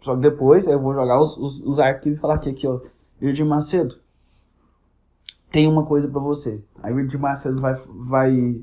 [0.01, 2.81] só depois, aí eu vou jogar os, os, os arquivos e falar aqui, aqui, ó,
[3.21, 3.97] Edir Macedo,
[5.51, 6.63] tem uma coisa para você.
[6.83, 8.61] Aí o Edir Macedo vai, vai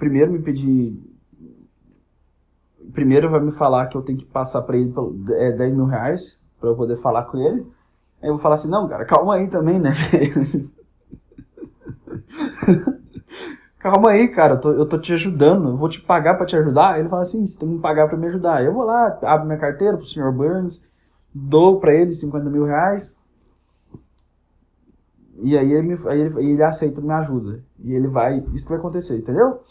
[0.00, 0.98] primeiro me pedir
[2.92, 4.92] primeiro vai me falar que eu tenho que passar para ele
[5.34, 7.64] é, 10 mil reais para eu poder falar com ele.
[8.20, 10.70] Aí eu vou falar assim, não, cara, calma aí também, né, velho?
[13.78, 16.54] Calma aí, cara, eu tô, eu tô te ajudando, eu vou te pagar para te
[16.54, 17.00] ajudar.
[17.00, 18.62] Ele fala assim: você tem que me pagar para me ajudar.
[18.62, 20.82] Eu vou lá, abro minha carteira pro senhor Burns,
[21.34, 23.16] dou para ele 50 mil reais.
[25.42, 27.64] E aí ele, aí ele, ele aceita me ajuda.
[27.82, 28.44] E ele vai.
[28.52, 29.62] Isso que vai acontecer, entendeu?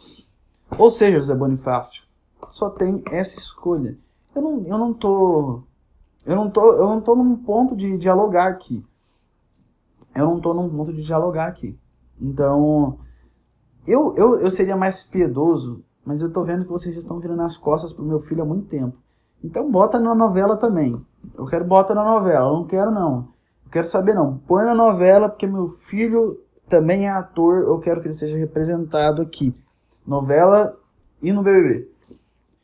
[0.78, 2.04] Ou seja, José Bonifácio,
[2.52, 3.98] só tem essa escolha.
[4.36, 5.64] Eu não, eu não tô.
[6.26, 8.86] Eu não tô, eu não tô num ponto de dialogar aqui.
[10.16, 11.78] Eu não tô num ponto de dialogar aqui.
[12.22, 13.00] Então,
[13.88, 17.42] eu, eu, eu seria mais piedoso, mas eu tô vendo que vocês já estão virando
[17.42, 18.96] as costas pro meu filho há muito tempo.
[19.44, 21.00] Então bota na novela também.
[21.38, 23.30] Eu quero bota na novela, eu não quero não.
[23.66, 24.38] Eu quero saber não.
[24.48, 29.22] Põe na novela porque meu filho também é ator, eu quero que ele seja representado
[29.22, 29.56] aqui.
[30.10, 30.76] Novela
[31.22, 31.88] e no BBB.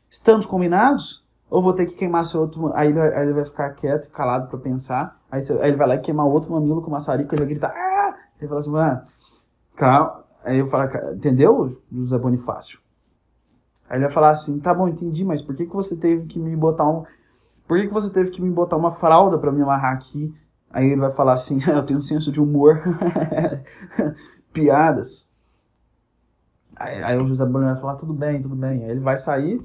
[0.09, 1.23] Estamos combinados?
[1.49, 2.71] Ou vou ter que queimar seu outro.
[2.73, 5.19] Aí ele, aí ele vai ficar quieto, calado para pensar.
[5.31, 7.73] Aí, aí, ele vai lá e queimar outro mamilo com maçarico, ele vai gritar.
[7.75, 8.15] Ah!
[8.39, 9.01] Ele fala assim, mano,
[9.75, 10.23] Calma.
[10.43, 12.79] Aí eu falo, entendeu, José Bonifácio?
[13.89, 16.39] Aí ele vai falar assim, tá bom, entendi, mas por que, que você teve que
[16.39, 17.03] me botar um.
[17.67, 20.33] Por que, que você teve que me botar uma fralda para me amarrar aqui?
[20.71, 22.81] Aí ele vai falar assim, eu tenho senso de humor.
[24.53, 25.24] Piadas.
[26.75, 28.83] Aí, aí, o José Bonifácio vai falar, tudo bem, tudo bem.
[28.83, 29.61] Aí ele vai sair,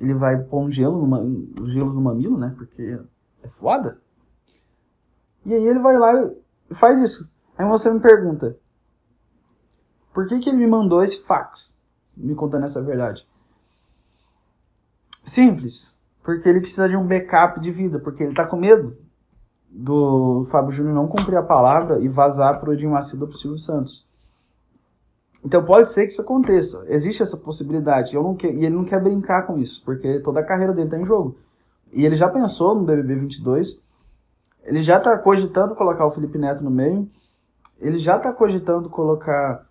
[0.00, 2.54] ele vai pôr um gelo, numa, um gelos no mamilo, né?
[2.56, 2.98] Porque
[3.42, 4.00] é foda.
[5.44, 6.30] E aí ele vai lá
[6.70, 7.28] e faz isso.
[7.56, 8.56] Aí você me pergunta,
[10.12, 11.76] por que, que ele me mandou esse fax?
[12.16, 13.26] Me contando essa verdade.
[15.24, 15.96] Simples.
[16.22, 17.98] Porque ele precisa de um backup de vida.
[17.98, 18.96] Porque ele tá com medo
[19.70, 23.58] do Fábio Júnior não cumprir a palavra e vazar pro Edinho Macedo ou pro Silvio
[23.58, 24.07] Santos.
[25.44, 26.84] Então pode ser que isso aconteça.
[26.88, 28.14] Existe essa possibilidade.
[28.14, 28.46] Eu não que...
[28.46, 29.82] E ele não quer brincar com isso.
[29.84, 31.38] Porque toda a carreira dele tá em jogo.
[31.92, 33.78] E ele já pensou no BBB 22.
[34.64, 37.08] Ele já tá cogitando colocar o Felipe Neto no meio
[37.78, 39.66] ele já tá cogitando colocar.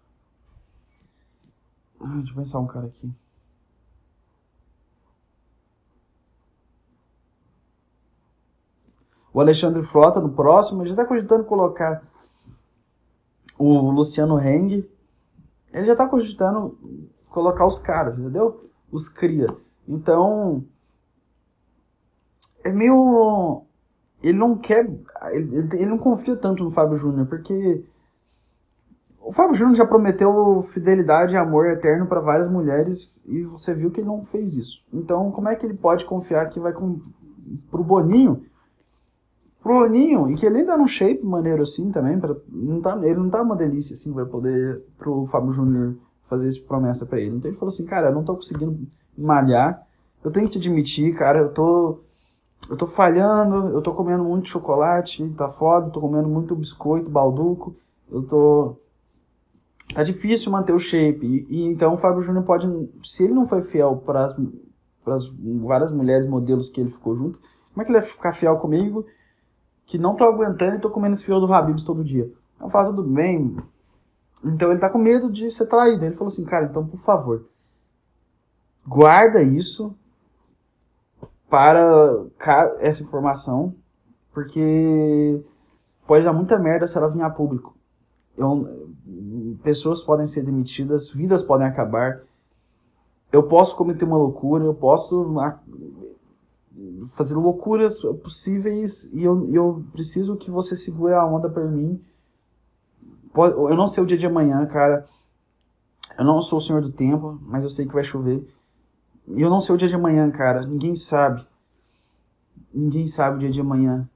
[1.99, 3.11] Deixa eu pensar um cara aqui.
[9.33, 12.01] O Alexandre Frota no próximo, ele já tá cogitando colocar
[13.57, 14.87] o Luciano Heng.
[15.77, 16.77] Ele já tá cogitando
[17.29, 18.69] colocar os caras, entendeu?
[18.91, 19.47] Os cria.
[19.87, 20.63] Então,
[22.63, 23.63] é meio.
[24.21, 24.89] Ele não quer.
[25.31, 27.85] Ele, ele não confia tanto no Fábio Júnior, porque
[29.21, 33.91] o Fábio Júnior já prometeu fidelidade e amor eterno para várias mulheres e você viu
[33.91, 34.83] que ele não fez isso.
[34.91, 37.01] Então, como é que ele pode confiar que vai com
[37.69, 38.45] pro Boninho?
[39.67, 43.19] Pro Boninho, e que ele ainda não shape maneiro assim também, pra, não tá, ele
[43.19, 45.95] não tá uma delícia assim para poder pro Fábio Júnior
[46.29, 47.35] fazer essa promessa para ele.
[47.35, 48.79] Então ele falou assim: "Cara, eu não tô conseguindo
[49.17, 49.85] malhar.
[50.23, 51.99] Eu tenho que te admitir, cara, eu tô
[52.69, 57.75] eu tô falhando, eu tô comendo muito chocolate, tá foda, tô comendo muito biscoito, balduco.
[58.09, 58.77] Eu tô
[59.93, 61.25] tá difícil manter o shape.
[61.25, 62.67] E, e então o Fábio Júnior pode,
[63.03, 64.33] se ele não foi fiel para
[65.07, 65.29] as
[65.61, 67.37] várias mulheres modelos que ele ficou junto,
[67.73, 69.05] como é que ele vai ficar fiel comigo
[69.87, 72.31] que não tô aguentando e tô comendo esse do Habibs todo dia?
[72.59, 73.57] Eu falo, tudo bem.
[74.43, 76.05] Então ele tá com medo de ser traído.
[76.05, 77.45] Ele falou assim, cara, então por favor,
[78.85, 79.95] guarda isso
[81.49, 82.25] para
[82.79, 83.73] essa informação,
[84.33, 85.41] porque
[86.05, 87.75] pode dar muita merda se ela vir a público.
[88.37, 88.67] Eu,
[89.63, 92.21] pessoas podem ser demitidas, vidas podem acabar.
[93.31, 95.33] Eu posso cometer uma loucura, eu posso
[97.15, 102.01] fazer loucuras possíveis e eu, eu preciso que você segure a onda para mim.
[103.35, 105.07] Eu não sei o dia de amanhã, cara.
[106.17, 108.47] Eu não sou o senhor do tempo, mas eu sei que vai chover.
[109.27, 110.65] E eu não sei o dia de amanhã, cara.
[110.65, 111.45] Ninguém sabe.
[112.73, 114.09] Ninguém sabe o dia de amanhã.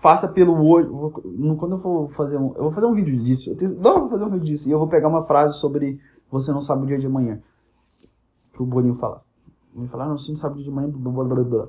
[0.00, 0.88] Faça pelo hoje.
[1.58, 2.54] Quando eu for fazer um.
[2.54, 3.54] Eu vou fazer um vídeo disso.
[3.78, 4.68] não, eu vou fazer um vídeo disso.
[4.68, 7.40] E eu vou pegar uma frase sobre você não sabe o dia de amanhã.
[8.52, 9.27] Pro Boninho falar.
[9.78, 10.88] Me falar, não, você não sabe de amanhã.
[10.90, 11.68] Blá, blá, blá.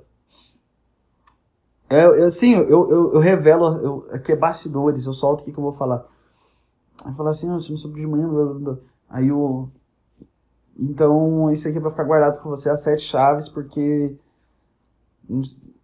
[1.89, 5.57] É, assim, eu, eu, eu revelo, eu, aqui é bastidores, eu solto o que, que
[5.57, 6.05] eu vou falar.
[7.03, 8.77] Aí falar assim, não, você não sabe de manhã, blá, blá, blá.
[9.09, 9.69] Aí o.
[10.77, 14.15] Então, isso aqui é pra ficar guardado com você as sete chaves, porque.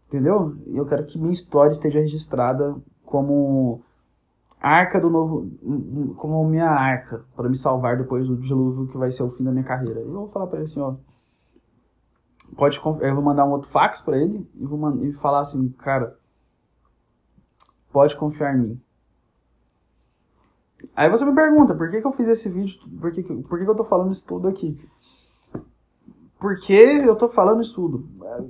[0.08, 0.56] Entendeu?
[0.68, 3.82] Eu quero que minha história esteja registrada como
[4.62, 5.50] arca do novo.
[6.18, 9.52] Como minha arca, para me salvar depois do dilúvio que vai ser o fim da
[9.52, 10.00] minha carreira.
[10.00, 10.96] Eu vou falar pra ele assim, ó
[12.56, 16.18] pode eu vou mandar um outro fax para ele e vou e falar assim, cara,
[17.92, 18.82] pode confiar em mim.
[20.96, 22.80] Aí você me pergunta, por que, que eu fiz esse vídeo?
[23.00, 24.78] Por que, por que, que eu tô falando isso tudo aqui?
[26.40, 28.08] Por que eu tô falando isso tudo?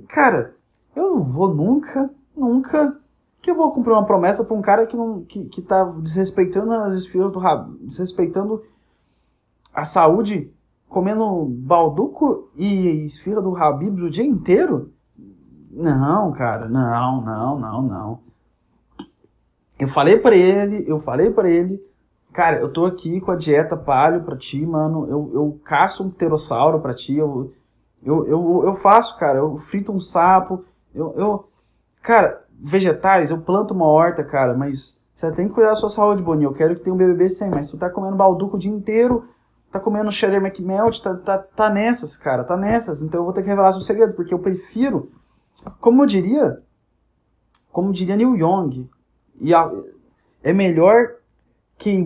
[0.08, 0.54] Cara,
[0.94, 3.00] eu não vou nunca, nunca
[3.40, 6.72] que eu vou cumprir uma promessa para um cara que, não, que, que tá desrespeitando
[6.72, 8.64] as esfias do rabo, desrespeitando
[9.72, 10.52] a saúde
[10.88, 14.92] comendo balduco e esfirra do Habib o dia inteiro?
[15.70, 18.20] Não, cara, não, não, não, não.
[19.78, 21.78] Eu falei para ele, eu falei para ele,
[22.32, 25.06] cara, eu tô aqui com a dieta palio pra ti, mano.
[25.06, 27.52] Eu, eu caço um pterossauro pra ti, eu,
[28.02, 31.48] eu, eu, eu faço, cara, eu frito um sapo, eu, eu.
[32.02, 36.22] Cara, vegetais, eu planto uma horta, cara, mas você tem que cuidar da sua saúde,
[36.22, 36.50] Boninho.
[36.50, 39.28] Eu quero que tenha um BBB sem, mas tu tá comendo balduco o dia inteiro
[39.78, 43.02] tá comendo cheddar McMelt, tá, tá, tá nessas, cara, tá nessas.
[43.02, 45.10] Então eu vou ter que revelar seu segredo, porque eu prefiro,
[45.80, 46.62] como eu diria,
[47.70, 48.88] como diria Neil Young,
[49.40, 49.70] e a,
[50.42, 51.16] é melhor
[51.78, 52.04] que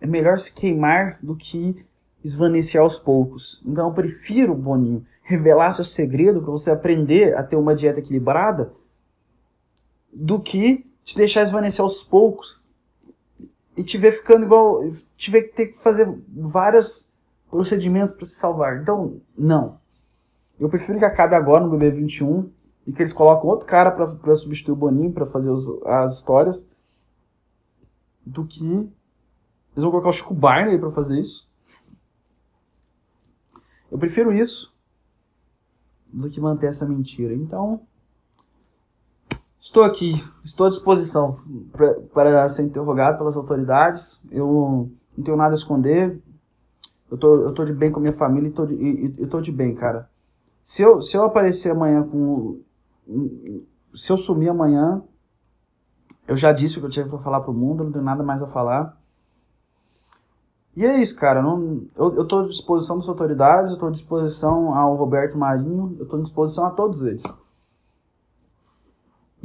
[0.00, 1.84] é melhor se queimar do que
[2.22, 3.62] esvanecer aos poucos.
[3.64, 8.72] Então eu prefiro, Boninho, revelar seu segredo para você aprender a ter uma dieta equilibrada
[10.12, 12.65] do que te deixar esvanecer aos poucos
[13.76, 14.80] e te ver ficando igual.
[15.16, 17.10] te ver que ter que fazer vários
[17.50, 18.80] procedimentos para se salvar.
[18.80, 19.78] Então, não.
[20.58, 22.48] Eu prefiro que acabe agora no BB21
[22.86, 26.62] e que eles coloquem outro cara para substituir o Boninho para fazer os, as histórias
[28.24, 31.46] do que eles vão colocar o Chico Barney para fazer isso.
[33.90, 34.74] Eu prefiro isso
[36.06, 37.34] do que manter essa mentira.
[37.34, 37.82] Então,
[39.66, 41.34] Estou aqui, estou à disposição
[42.12, 44.18] para ser interrogado pelas autoridades.
[44.30, 46.22] Eu não tenho nada a esconder.
[47.10, 49.26] Eu tô, eu tô de bem com a minha família e tô de, e, e
[49.26, 50.08] tô de bem, cara.
[50.62, 52.60] Se eu, se eu aparecer amanhã com.
[53.92, 55.02] Se eu sumir amanhã,
[56.28, 58.40] eu já disse o que eu tinha para falar pro mundo, não tenho nada mais
[58.44, 58.96] a falar.
[60.76, 61.42] E é isso, cara.
[61.42, 65.96] Não, eu, eu tô à disposição das autoridades, eu tô à disposição ao Roberto Marinho,
[65.98, 67.24] eu tô à disposição a todos eles.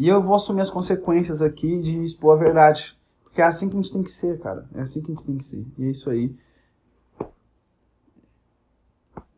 [0.01, 2.97] E eu vou assumir as consequências aqui de expor a verdade.
[3.23, 4.67] Porque é assim que a gente tem que ser, cara.
[4.73, 5.63] É assim que a gente tem que ser.
[5.77, 6.35] E é isso aí.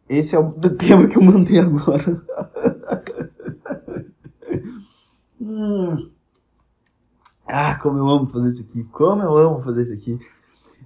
[0.07, 2.15] Esse é o tema que eu mandei agora.
[5.41, 6.09] hum.
[7.45, 8.85] Ah, como eu amo fazer isso aqui.
[8.85, 10.17] Como eu amo fazer isso aqui.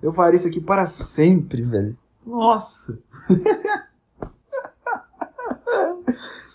[0.01, 1.95] Eu faria isso aqui para sempre, velho.
[2.25, 2.97] Nossa.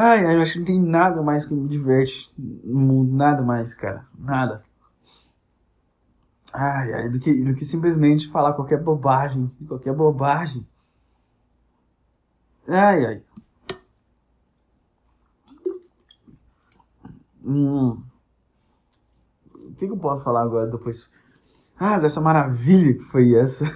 [0.00, 3.74] Ai, eu acho que não tem nada mais que me diverte no mundo, nada mais,
[3.74, 4.62] cara, nada.
[6.52, 10.64] Ai, ai, do que, do que simplesmente falar qualquer bobagem, qualquer bobagem.
[12.68, 13.22] Ai, ai.
[17.44, 18.00] Hum.
[19.52, 21.08] O que, que eu posso falar agora depois?
[21.76, 23.64] Ah, dessa maravilha que foi essa.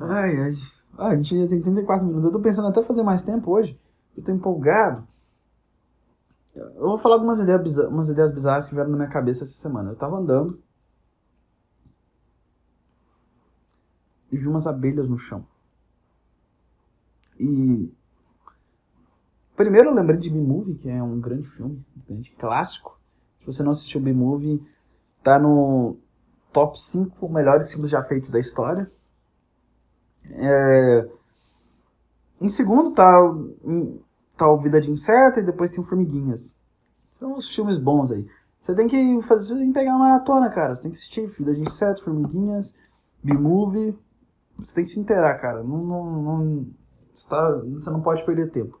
[0.00, 0.56] ai, ai.
[0.96, 2.26] Ah, a gente já tem 34 minutos.
[2.26, 3.78] Eu tô pensando até fazer mais tempo hoje.
[4.16, 5.06] Eu tô empolgado.
[6.54, 9.54] Eu vou falar algumas ideias, bizar umas ideias bizarras que vieram na minha cabeça essa
[9.54, 9.90] semana.
[9.90, 10.62] Eu tava andando
[14.30, 15.46] e vi umas abelhas no chão.
[17.38, 17.92] E
[19.56, 22.98] primeiro eu lembrei de B-Movie, que é um grande filme, um grande clássico.
[23.40, 24.62] Se você não assistiu B-Movie,
[25.22, 25.96] tá no
[26.52, 28.90] top 5 melhores filmes já feitos da história.
[30.30, 31.08] É...
[32.40, 33.18] Em segundo tá,
[34.36, 36.56] tá o Vida de Inseto e depois tem Formiguinhas.
[37.18, 38.26] São uns filmes bons aí.
[38.60, 40.74] Você tem que fazer, tem que pegar uma maratona, cara.
[40.74, 42.72] Você tem que assistir Vida de Inseto, Formiguinhas,
[43.22, 43.96] B-Movie.
[44.58, 45.62] Você tem que se inteirar, cara.
[45.62, 46.66] Não, não, não,
[47.12, 48.78] você, tá, você não pode perder tempo.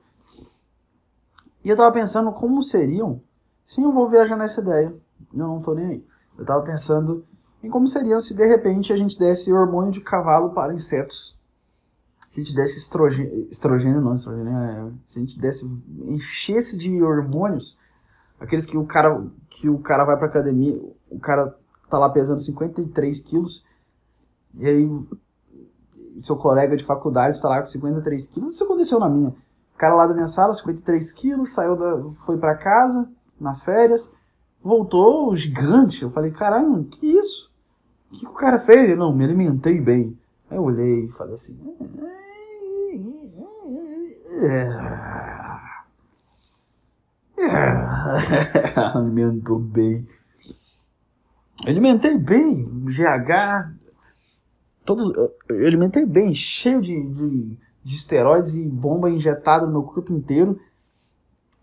[1.64, 3.20] E eu tava pensando como seriam.
[3.68, 4.94] Sim, eu vou viajar nessa ideia.
[5.32, 6.06] Eu não tô nem aí.
[6.38, 7.24] Eu tava pensando
[7.62, 11.36] em como seria se de repente a gente desse hormônio de cavalo para insetos.
[12.32, 15.64] Se a gente desse estrogênio, estrogênio não, estrogênio é, se a gente desse,
[16.06, 17.78] enchesse de hormônios,
[18.40, 21.56] aqueles que o cara, que o cara vai pra academia, o cara
[21.88, 23.64] tá lá pesando 53 quilos,
[24.54, 24.90] e aí
[26.22, 29.28] seu colega de faculdade está lá com 53 quilos, isso aconteceu na minha.
[29.74, 33.08] O cara lá da minha sala, 53 quilos, saiu da, foi para casa,
[33.38, 34.10] nas férias,
[34.62, 36.02] voltou gigante.
[36.02, 37.51] Eu falei, caralho, que isso?
[38.12, 38.90] O que o cara fez?
[38.90, 40.18] Eu, não, me alimentei bem.
[40.50, 41.58] Aí eu olhei e falei assim.
[44.28, 44.68] É,
[47.38, 50.06] é, alimentou bem.
[51.66, 53.72] Alimentei bem, GH,
[54.84, 55.14] todos,
[55.48, 60.58] eu alimentei bem, cheio de, de, de esteroides e bomba injetada no meu corpo inteiro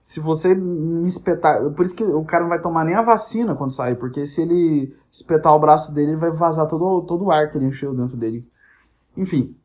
[0.09, 1.69] se você me espetar.
[1.69, 4.41] Por isso que o cara não vai tomar nem a vacina quando sair, porque se
[4.41, 7.93] ele espetar o braço dele, ele vai vazar todo, todo o ar que ele encheu
[7.93, 8.43] dentro dele.
[9.15, 9.55] Enfim.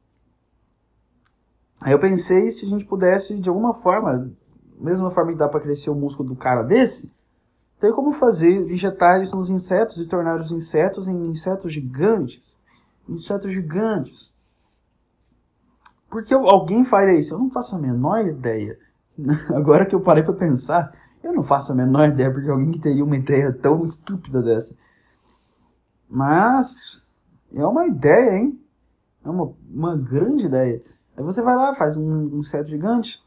[1.80, 4.30] Aí eu pensei se a gente pudesse, de alguma forma,
[4.78, 7.10] mesma forma que dá para crescer o músculo do cara desse,
[7.80, 12.54] tem como fazer, injetar isso nos insetos e tornar os insetos em insetos gigantes.
[13.08, 14.30] Insetos gigantes.
[16.10, 17.32] Porque alguém faria isso?
[17.32, 18.78] Eu não faço a menor ideia.
[19.54, 20.92] Agora que eu parei para pensar,
[21.22, 24.76] eu não faço a menor ideia porque alguém que teria uma ideia tão estúpida dessa.
[26.08, 27.02] Mas
[27.54, 28.60] é uma ideia, hein?
[29.24, 30.82] É uma, uma grande ideia.
[31.16, 33.22] Aí você vai lá, faz um, um set gigante.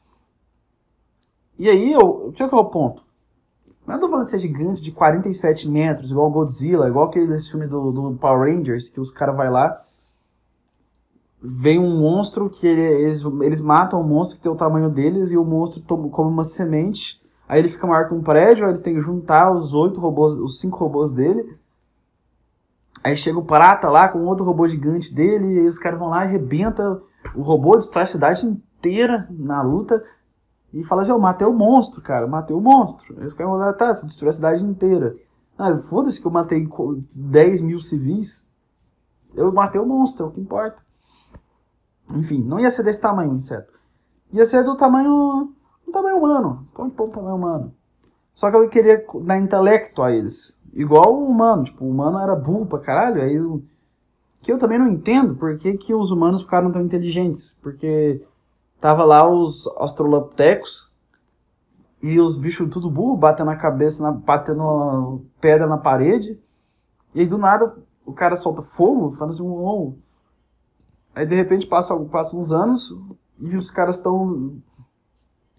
[1.58, 3.04] E aí, eu, que é o ponto?
[3.86, 7.66] Não é tô falando de ser gigante de 47 metros, igual Godzilla, igual aquele filme
[7.68, 9.87] do, do Power Rangers, que os caras vai lá
[11.42, 15.32] vem um monstro que ele, eles, eles matam o monstro que tem o tamanho deles
[15.32, 17.22] e o monstro toma, come uma semente.
[17.48, 20.34] Aí ele fica maior que um prédio, aí eles têm que juntar os oito robôs,
[20.34, 21.58] os cinco robôs dele.
[23.04, 26.10] Aí chega o Prata lá com outro robô gigante dele, e aí os caras vão
[26.10, 27.02] lá e arrebenta
[27.36, 30.04] o robô, destrói a cidade inteira na luta.
[30.74, 33.16] E fala assim, eu matei o monstro, cara, matei o monstro.
[33.20, 35.16] Aí os caras vão lá, tá, você destruiu a cidade inteira.
[35.58, 36.68] Ah, foda-se que eu matei
[37.16, 38.46] 10 mil civis.
[39.34, 40.87] Eu matei o monstro, é o que importa.
[42.12, 43.74] Enfim, não ia ser desse tamanho o inseto.
[44.32, 45.53] Ia ser do tamanho.
[45.86, 46.68] do tamanho humano.
[46.74, 47.74] Pode pôr o tamanho humano.
[48.34, 50.55] Só que eu queria dar intelecto a eles.
[50.74, 51.64] Igual o humano.
[51.64, 53.22] Tipo, o humano era burro pra caralho.
[53.22, 53.64] Aí eu,
[54.41, 57.58] que eu também não entendo por que, que os humanos ficaram tão inteligentes.
[57.62, 58.24] Porque
[58.80, 60.91] tava lá os australopitecos
[62.01, 66.39] e os bichos tudo burro, batendo a cabeça, na, batendo pedra na parede.
[67.14, 69.93] E aí do nada o cara solta fogo, falando assim, oh,
[71.18, 72.95] Aí de repente passa, passa uns anos
[73.39, 74.61] e os caras estão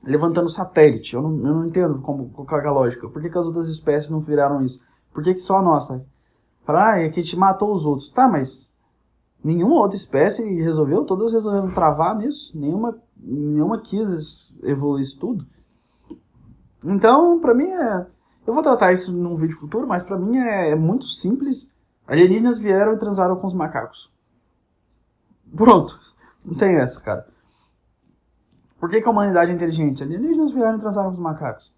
[0.05, 1.15] levantando satélite.
[1.15, 3.09] Eu não, eu não entendo como, qual é a lógica.
[3.09, 4.81] Por que, que, as outras espécies não viraram isso?
[5.13, 6.07] Por que, que só a nossa?
[6.65, 8.09] Fala, ah, é que a gente matou os outros.
[8.09, 8.71] Tá, mas
[9.43, 12.57] nenhuma outra espécie resolveu, todas resolveram travar nisso.
[12.57, 15.45] Nenhuma, nenhuma quis evoluir isso tudo.
[16.85, 18.07] Então, pra mim é.
[18.47, 21.69] Eu vou tratar isso num vídeo futuro, mas pra mim é, é muito simples.
[22.07, 24.17] Alienígenas vieram e transaram com os macacos.
[25.55, 25.99] Pronto.
[26.45, 27.27] Não tem essa, cara.
[28.79, 30.03] Por que, que a humanidade é inteligente?
[30.03, 31.75] Alienígenas vieram e transaram com os macacos.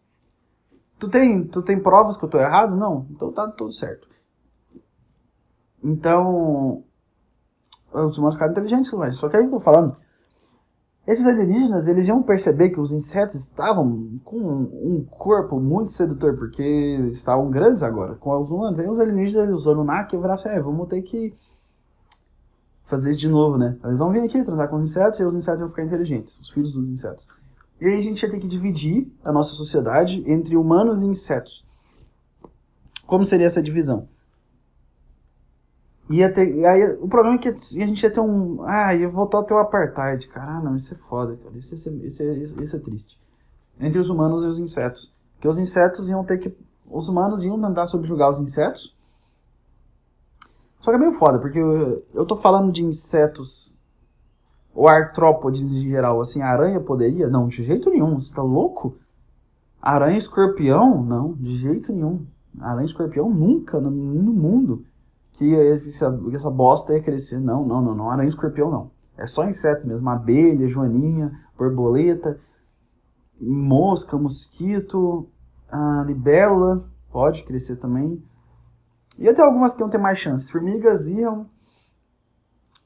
[0.99, 2.77] Tu tem, tu tem provas que eu tô errado?
[2.77, 3.07] Não.
[3.11, 4.07] Então tá tudo certo.
[5.83, 6.85] Então,
[7.93, 9.97] os humanos ficaram inteligentes, mas só que aí eu tô falando,
[11.07, 16.63] esses alienígenas, eles iam perceber que os insetos estavam com um corpo muito sedutor, porque
[17.11, 18.79] estavam grandes agora, com os humanos.
[18.79, 21.35] Aí os alienígenas, os Anunnaki, eu assim, é, vamos ter que
[22.91, 23.77] fazer isso de novo, né?
[23.85, 26.51] Eles vão vir aqui transar com os insetos e os insetos vão ficar inteligentes, os
[26.51, 27.27] filhos dos insetos.
[27.81, 31.65] E aí a gente ia ter que dividir a nossa sociedade entre humanos e insetos.
[33.07, 34.07] Como seria essa divisão?
[36.11, 37.55] Ia ter, aí, o problema é que a
[37.87, 38.65] gente ia ter um.
[38.65, 40.27] Ah, ia voltar a ter o um apartheid.
[40.29, 41.57] Cara, não, isso é foda, cara.
[41.57, 43.17] Isso, isso, isso, isso, é triste.
[43.79, 45.13] Entre os humanos e os insetos.
[45.41, 46.53] que os insetos iam ter que.
[46.91, 48.93] Os humanos iam tentar subjugar os insetos.
[50.81, 53.77] Só que é meio foda, porque eu, eu tô falando de insetos
[54.75, 57.29] ou artrópodes em geral, assim, aranha poderia?
[57.29, 58.21] Não, de jeito nenhum.
[58.21, 58.97] Você tá louco?
[59.81, 61.03] Aranha escorpião?
[61.03, 62.25] Não, de jeito nenhum.
[62.61, 64.85] Aranha escorpião nunca no, no mundo
[65.33, 67.41] que essa, essa bosta ia crescer.
[67.41, 68.11] Não, não, não, não.
[68.11, 68.91] Aranha escorpião não.
[69.17, 70.09] É só inseto mesmo.
[70.09, 72.39] Abelha, joaninha, borboleta,
[73.41, 75.29] mosca, mosquito,
[75.71, 78.23] a libélula pode crescer também.
[79.21, 80.51] E até algumas que iam ter mais chance.
[80.51, 81.47] Formigas iam.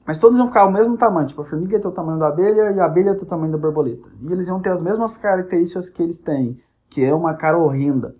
[0.04, 1.28] Mas todos iam ficar o mesmo tamanho.
[1.28, 3.28] Tipo, a formiga ia ter o tamanho da abelha e a abelha ia ter o
[3.28, 4.08] tamanho da borboleta.
[4.20, 6.60] E eles iam ter as mesmas características que eles têm,
[6.90, 8.16] que é uma cara horrenda.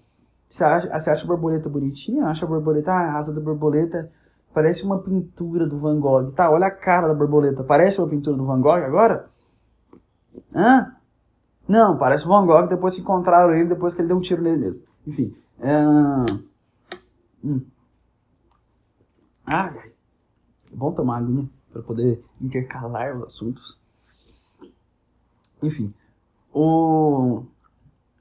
[0.49, 2.27] Você acha, você acha a borboleta bonitinha?
[2.27, 4.11] Acha a borboleta, ah, a asa da borboleta
[4.55, 6.31] parece uma pintura do Van Gogh.
[6.31, 7.65] Tá, olha a cara da borboleta.
[7.65, 9.27] Parece uma pintura do Van Gogh agora?
[10.55, 10.93] Hã?
[11.67, 14.41] Não, parece o Van Gogh depois que encontraram ele, depois que ele deu um tiro
[14.41, 14.83] nele mesmo.
[15.05, 15.35] Enfim.
[15.59, 15.85] É...
[17.45, 17.61] Hum.
[19.47, 19.93] Ai.
[20.73, 23.79] É bom tomar aguinha para poder intercalar os assuntos.
[25.63, 25.93] Enfim.
[26.53, 27.45] O.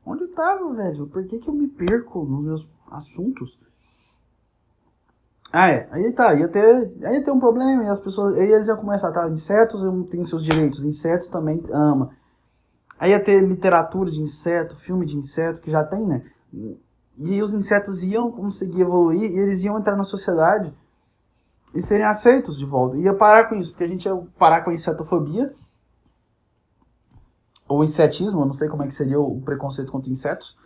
[0.05, 1.07] Onde eu tava, velho?
[1.07, 3.57] Por que, que eu me perco nos meus assuntos?
[5.51, 5.87] Ah, é.
[5.91, 8.77] Aí tá, ia ter, aí ia ter um problema e as pessoas, aí eles iam
[8.77, 12.09] começar, tá, insetos têm seus direitos, insetos também ama.
[12.99, 16.25] Aí ia ter literatura de inseto, filme de inseto, que já tem, né?
[17.17, 20.73] E os insetos iam conseguir evoluir e eles iam entrar na sociedade
[21.73, 22.97] e serem aceitos de volta.
[22.97, 25.53] Ia parar com isso, porque a gente ia parar com a insetofobia,
[27.67, 30.57] ou insetismo, não sei como é que seria o preconceito contra insetos,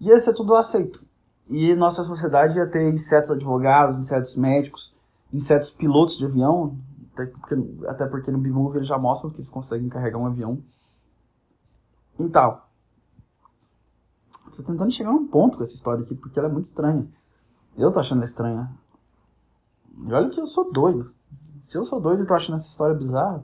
[0.00, 1.04] ia ser tudo aceito.
[1.48, 4.94] E nossa sociedade ia ter insetos advogados, insetos médicos,
[5.32, 6.76] insetos pilotos de avião,
[7.12, 7.54] até porque,
[7.86, 10.62] até porque no B-Movie eles já mostram que eles conseguem carregar um avião
[12.18, 12.68] e tal.
[14.56, 17.06] Tô tentando chegar num ponto com essa história aqui, porque ela é muito estranha.
[17.76, 18.70] Eu tô achando ela estranha.
[20.06, 21.12] E olha que eu sou doido.
[21.64, 23.42] Se eu sou doido e tô achando essa história bizarra.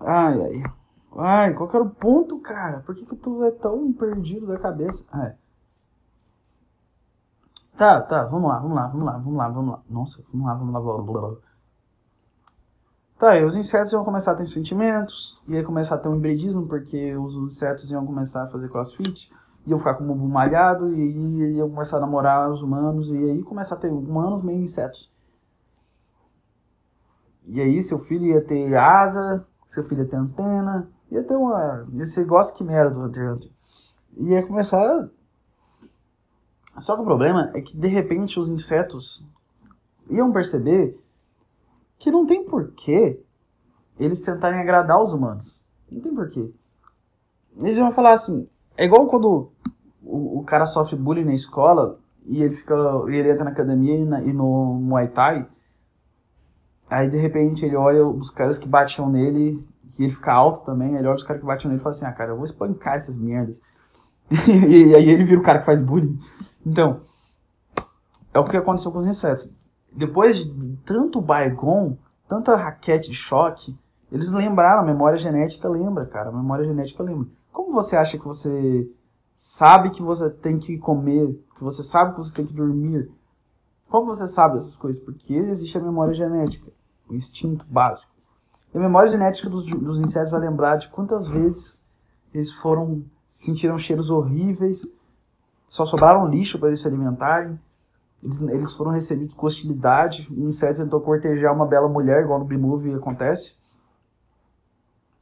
[0.00, 0.62] Ai, ai.
[1.16, 2.80] Ai, qual que era o ponto, cara?
[2.80, 5.04] Por que, que tu é tão perdido da cabeça?
[5.10, 5.36] Ah, é.
[7.76, 9.82] Tá, tá, vamos lá, vamos lá, vamos lá, vamos lá, vamos lá.
[9.88, 11.36] Nossa, vamos lá, vamos lá, blá, blá, blá.
[13.18, 16.66] Tá, e os insetos iam começar a ter sentimentos, ia começar a ter um hibridismo,
[16.66, 19.30] porque os insetos iam começar a fazer crossfit,
[19.66, 23.16] iam ficar com o bumbum malhado, e aí iam começar a namorar os humanos, e
[23.16, 25.10] aí começar a ter humanos meio insetos.
[27.46, 31.86] E aí seu filho ia ter asa, seu filho ia ter antena, ia ter uma.
[31.92, 33.50] ia ser igual a quimera do Hunter Hunter.
[34.16, 35.08] Ia começar
[36.80, 39.24] só que o problema é que de repente os insetos
[40.08, 40.98] iam perceber
[41.98, 43.22] que não tem porquê
[43.98, 45.62] eles tentarem agradar os humanos.
[45.90, 46.50] Não tem porquê.
[47.56, 48.48] Eles iam falar assim,
[48.80, 49.52] é igual quando
[50.02, 52.74] o, o cara sofre bullying na escola e ele fica.
[53.08, 55.46] ele entra na academia e, na, e no Muay Thai.
[56.88, 59.62] Aí de repente ele olha os caras que batiam nele,
[59.98, 62.06] e ele fica alto também, ele olha os caras que batiam nele e fala assim,
[62.06, 63.60] ah cara, eu vou espancar essas merdas.
[64.48, 66.18] e aí ele vira o cara que faz bullying.
[66.64, 67.02] Então,
[68.32, 69.46] é o que aconteceu com os insetos.
[69.92, 73.76] Depois de tanto Baigon, tanta raquete de choque,
[74.10, 77.28] eles lembraram, a memória genética lembra, cara, a memória genética lembra.
[77.52, 78.90] Como você acha que você
[79.36, 83.10] sabe que você tem que comer, que você sabe que você tem que dormir?
[83.88, 85.02] Como você sabe essas coisas?
[85.02, 86.70] Porque existe a memória genética,
[87.08, 88.12] o instinto básico.
[88.72, 91.82] E a memória genética dos, dos insetos vai lembrar de quantas vezes
[92.32, 94.86] eles foram, sentiram cheiros horríveis,
[95.68, 97.58] só sobraram lixo para eles se alimentarem.
[98.22, 100.28] Eles, eles foram recebidos com hostilidade.
[100.30, 103.54] Um inseto tentou cortejar uma bela mulher, igual no B-Movie acontece.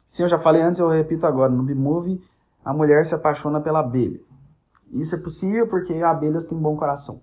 [0.09, 1.53] Sim, eu já falei antes, eu repito agora.
[1.53, 2.19] No B-Movie,
[2.65, 4.19] a mulher se apaixona pela abelha.
[4.91, 7.21] Isso é possível porque abelhas têm bom coração.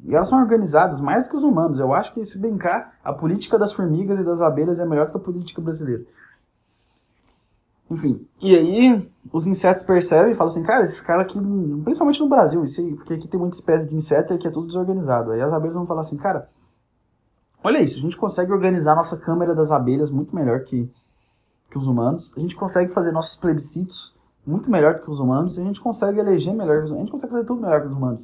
[0.00, 1.78] E elas são organizadas mais do que os humanos.
[1.78, 5.16] Eu acho que, se brincar, a política das formigas e das abelhas é melhor que
[5.16, 6.04] a política brasileira.
[7.88, 11.40] Enfim, e aí os insetos percebem e falam assim, cara, esses caras aqui,
[11.84, 14.50] principalmente no Brasil, isso aí, porque aqui tem muita espécie de inseto e aqui é
[14.50, 15.30] tudo desorganizado.
[15.30, 16.50] Aí as abelhas vão falar assim, cara,
[17.62, 20.92] olha isso, a gente consegue organizar nossa câmara das abelhas muito melhor que,
[21.78, 24.14] os humanos, a gente consegue fazer nossos plebiscitos
[24.48, 27.44] muito melhor do que os humanos, a gente consegue eleger melhor, a gente consegue fazer
[27.44, 28.20] tudo melhor que os humanos.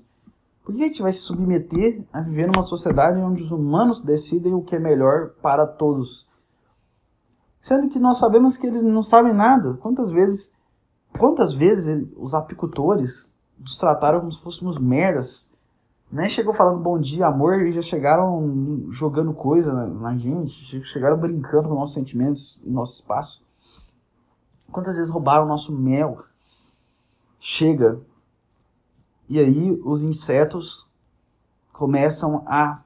[0.64, 4.54] Por que a gente vai se submeter a viver numa sociedade onde os humanos decidem
[4.54, 6.26] o que é melhor para todos?
[7.60, 9.74] Sendo que nós sabemos que eles não sabem nada.
[9.74, 10.50] Quantas vezes,
[11.18, 13.26] quantas vezes os apicultores
[13.58, 15.50] nos trataram como se fôssemos merdas?
[16.10, 21.18] Nem chegou falando bom dia, amor, e já chegaram jogando coisa na, na gente, chegaram
[21.18, 23.43] brincando com nossos sentimentos, nosso espaço.
[24.74, 26.24] Quantas vezes roubaram nosso mel?
[27.44, 28.00] chega
[29.28, 30.88] e aí os insetos
[31.74, 32.80] começam a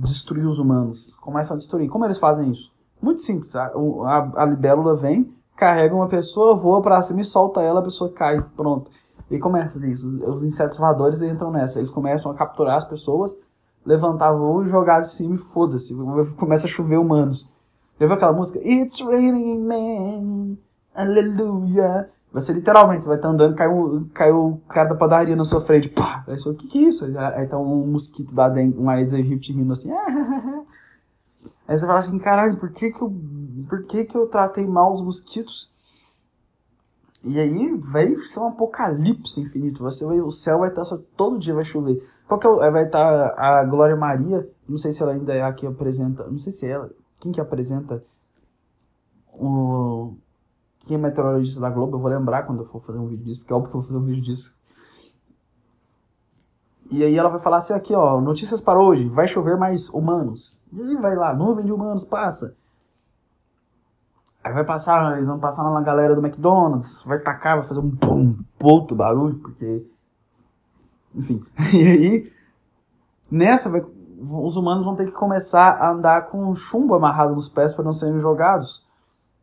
[0.00, 1.12] destruir os humanos.
[1.20, 1.88] Começam a destruir.
[1.90, 2.72] Como eles fazem isso?
[3.02, 3.56] Muito simples.
[3.56, 7.82] A, a, a libélula vem, carrega uma pessoa, voa para cima e solta ela, a
[7.82, 8.40] pessoa cai.
[8.56, 8.92] Pronto.
[9.28, 10.06] E começa isso.
[10.06, 11.80] Os, insetos voadores entram nessa.
[11.80, 13.36] Eles começam a capturar as pessoas,
[13.84, 15.94] levantar voo e jogar de cima e foda-se.
[16.36, 17.48] Começa a chover humanos.
[17.98, 18.60] Já viu aquela música?
[18.60, 20.58] It's raining men,
[20.94, 22.10] aleluia.
[22.32, 25.60] Você literalmente, você vai estar andando, cai, um, cai o cara da padaria na sua
[25.60, 25.88] frente.
[25.88, 26.24] Pá!
[26.28, 27.04] Aí o que, que é isso?
[27.04, 29.90] Aí tá um mosquito da dengue, um Aedes aegypti rindo assim.
[31.66, 33.12] Aí você fala assim, caralho, por que que eu,
[33.68, 35.70] por que que eu tratei mal os mosquitos?
[37.22, 39.82] E aí vai ser um apocalipse infinito.
[39.82, 42.04] Você vai, o céu vai estar só, todo dia vai chover.
[42.26, 44.48] Qual que é, vai estar a Glória Maria?
[44.68, 46.24] Não sei se ela ainda é a que apresenta.
[46.28, 46.90] Não sei se é ela.
[47.18, 48.02] Quem que apresenta
[49.32, 50.14] o
[50.90, 53.38] quem é meteorologista da Globo, eu vou lembrar quando eu for fazer um vídeo disso,
[53.38, 54.52] porque é óbvio que eu vou fazer um vídeo disso.
[56.90, 60.58] E aí ela vai falar assim aqui, ó, notícias para hoje, vai chover mais humanos.
[60.72, 62.56] E aí vai lá, nuvem de humanos passa.
[64.42, 67.94] Aí vai passar, eles vão passar na galera do McDonald's, vai tacar, vai fazer um
[67.94, 69.86] pum, puto barulho, porque.
[71.14, 71.40] Enfim.
[71.72, 72.32] E aí,
[73.30, 77.72] nessa, vai, os humanos vão ter que começar a andar com chumbo amarrado nos pés
[77.72, 78.89] para não serem jogados.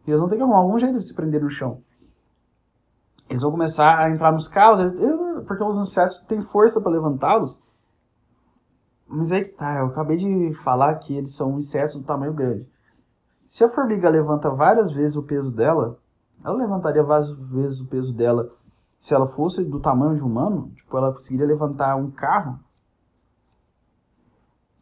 [0.08, 1.82] Eles vão ter que arrumar algum jeito de se prender no chão.
[3.30, 4.80] Eles vão começar a entrar nos carros,
[5.46, 7.60] porque os insetos têm força para levantá-los.
[9.08, 12.68] Mas aí que tá, eu acabei de falar que eles são insetos do tamanho grande.
[13.46, 16.00] Se a formiga levanta várias vezes o peso dela,
[16.44, 18.52] ela levantaria várias vezes o peso dela
[19.00, 20.72] se ela fosse do tamanho de um humano?
[20.76, 22.60] Tipo, ela conseguiria levantar um carro?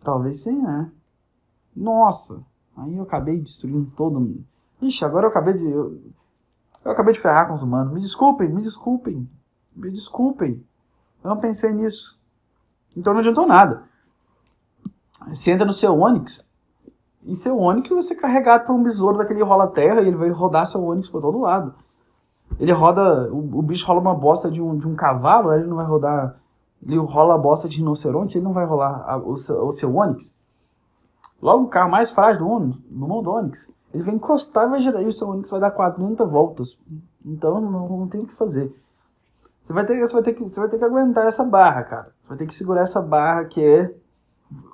[0.03, 0.91] Talvez sim, né?
[1.75, 2.43] Nossa,
[2.77, 4.43] aí eu acabei destruindo todo.
[4.81, 5.65] Ixi, agora eu acabei de.
[5.65, 6.01] Eu,
[6.83, 7.93] eu acabei de ferrar com os humanos.
[7.93, 9.29] Me desculpem, me desculpem.
[9.75, 10.63] Me desculpem.
[11.23, 12.19] Eu não pensei nisso.
[12.95, 13.83] Então não adiantou nada.
[15.27, 16.47] Você entra no seu Onix,
[17.25, 20.67] e seu Onix vai ser carregado por um besouro daquele rola-terra e ele vai rodar
[20.67, 21.73] seu Onix por todo lado.
[22.59, 23.31] Ele roda.
[23.31, 26.35] O, o, bicho rola uma bosta de um, de um cavalo, ele não vai rodar.
[26.85, 29.95] Ele rola a bosta de rinoceronte, ele não vai rolar a, o, seu, o seu
[29.95, 30.35] Onix.
[31.41, 33.71] Logo o carro mais frágil do mundo, do mundo Onix.
[33.95, 35.01] Ele vai encostar e vai girar.
[35.01, 36.77] E o vai dar 40 voltas.
[37.25, 38.75] Então não, não tem o que fazer.
[39.63, 42.13] Você vai, ter, você, vai ter que, você vai ter que aguentar essa barra, cara.
[42.21, 43.95] Você vai ter que segurar essa barra que é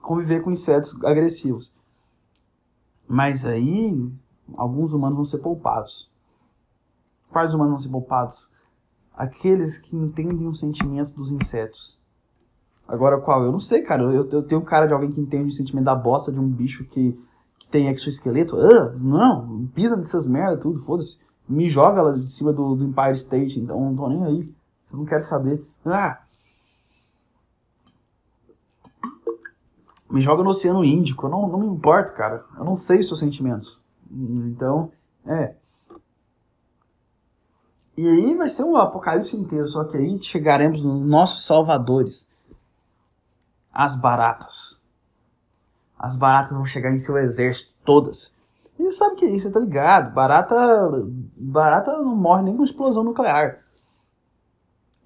[0.01, 1.72] conviver com insetos agressivos.
[3.07, 4.11] Mas aí,
[4.57, 6.11] alguns humanos vão ser poupados.
[7.30, 8.49] Quais humanos vão ser poupados?
[9.15, 11.99] Aqueles que entendem os sentimentos dos insetos.
[12.88, 13.43] Agora, qual?
[13.43, 14.01] Eu não sei, cara.
[14.01, 16.86] Eu, eu tenho cara de alguém que entende o sentimento da bosta de um bicho
[16.86, 17.15] que
[17.72, 18.59] tem exoesqueleto.
[18.59, 21.17] Ah, não, pisa nessas merda, tudo, foda-se.
[21.47, 24.53] Me joga lá de cima do, do Empire State, então não tô nem aí.
[24.91, 25.65] Eu não quero saber.
[25.86, 26.22] Ah,
[30.11, 31.26] me joga no Oceano Índico.
[31.26, 32.43] Eu não, não me importo, cara.
[32.57, 33.80] Eu não sei seus sentimentos.
[34.11, 34.91] Então,
[35.26, 35.55] é.
[37.97, 39.67] E aí vai ser um apocalipse inteiro.
[39.69, 42.28] Só que aí chegaremos nos nossos salvadores.
[43.74, 44.81] As baratas.
[46.02, 48.34] As baratas vão chegar em seu exército, todas.
[48.80, 50.12] E você sabe que isso, você tá ligado?
[50.16, 51.06] Barata,
[51.38, 53.60] barata não morre nem com explosão nuclear.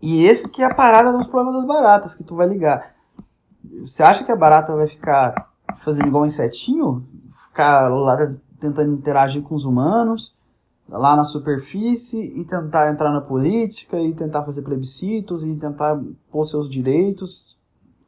[0.01, 2.95] E esse que é a parada dos problemas das baratas, que tu vai ligar.
[3.81, 7.05] Você acha que a barata vai ficar fazendo igual um insetinho?
[7.49, 10.33] Ficar lá tentando interagir com os humanos,
[10.87, 15.99] lá na superfície, e tentar entrar na política, e tentar fazer plebiscitos, e tentar
[16.31, 17.57] pôr seus direitos.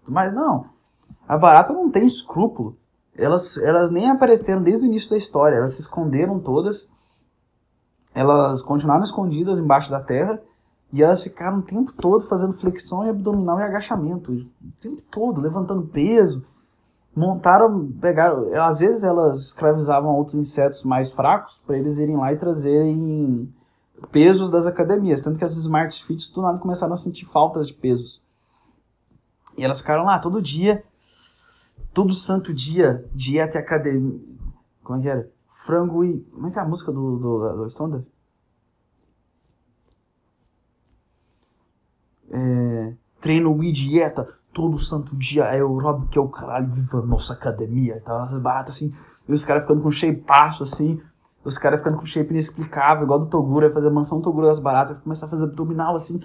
[0.08, 0.77] Mas não.
[1.28, 2.78] A barata não tem escrúpulo.
[3.16, 5.58] Elas, elas nem apareceram desde o início da história.
[5.58, 6.88] Elas se esconderam todas.
[8.14, 10.42] Elas continuaram escondidas embaixo da terra
[10.92, 14.32] e elas ficaram o tempo todo fazendo flexão e abdominal e agachamento.
[14.32, 16.46] O tempo todo, levantando peso.
[17.16, 18.54] Montaram, pegaram.
[18.64, 23.54] Às vezes elas escravizavam outros insetos mais fracos para eles irem lá e trazerem
[24.12, 25.22] pesos das academias.
[25.22, 28.22] Tanto que as Smart Fits do nada começaram a sentir falta de pesos.
[29.58, 30.84] E elas ficaram lá todo dia,
[31.98, 34.20] todo santo dia, dieta e academia.
[34.84, 35.32] Como é que era?
[35.66, 36.20] Frango e.
[36.32, 38.06] Como é que é a música do, do, do Stonda?
[42.32, 47.34] é, treino e dieta todo santo dia, aeróbico, que é o caralho, viva a nossa
[47.34, 48.24] academia, tá?
[48.24, 48.94] As baratas assim,
[49.28, 51.02] e os caras ficando com shape passo assim,
[51.44, 54.98] os caras ficando com shape inexplicável, igual do Toguro, fazer a mansão Toguro das baratas,
[55.00, 56.20] começar a fazer abdominal assim,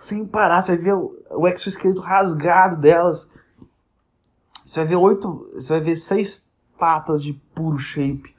[0.00, 3.26] sem parar, você vai ver o, o exoesqueleto rasgado delas.
[4.68, 6.44] Você vai ver oito, você vai ver seis
[6.78, 8.36] patas de puro shape.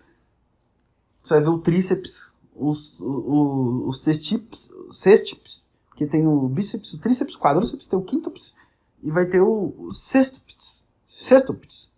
[1.23, 6.99] Você vai ver o tríceps, os, os, os cestips, cestips que tem o bíceps, o
[6.99, 8.55] tríceps, o quadríceps, tem o quíntups
[9.01, 10.85] e vai ter o, o sextups,
[11.17, 11.91] sextups,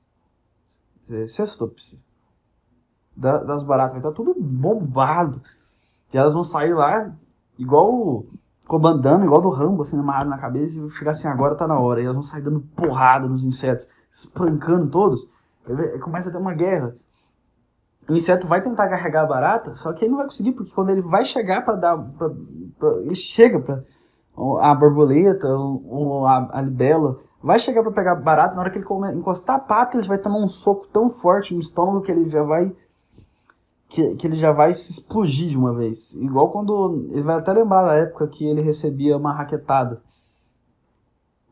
[1.09, 1.25] é,
[3.13, 5.41] da, das baratas, vai estar tá tudo bombado.
[6.13, 7.13] E elas vão sair lá
[7.59, 8.25] igual
[8.65, 11.99] comandando, igual do Rambo, assim, amarrado na cabeça e chegar assim, agora tá na hora.
[11.99, 15.27] E elas vão sair dando porrada nos insetos, espancando todos.
[16.01, 16.95] Começa a ter uma guerra.
[18.09, 20.89] O inseto vai tentar carregar a barata, só que ele não vai conseguir, porque quando
[20.89, 21.97] ele vai chegar para dar.
[21.97, 22.29] Pra,
[22.79, 23.83] pra, ele chega para
[24.61, 28.77] a borboleta ou a, a libela vai chegar para pegar a barata, na hora que
[28.77, 28.85] ele
[29.15, 32.43] encostar a pata, ele vai tomar um soco tão forte no estômago que ele já
[32.43, 32.71] vai
[33.91, 36.13] que, que ele já vai se explodir de uma vez.
[36.13, 37.09] Igual quando.
[37.11, 40.01] Ele vai até lembrar da época que ele recebia uma raquetada.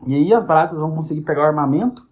[0.07, 2.07] E aí as baratas vão conseguir pegar o armamento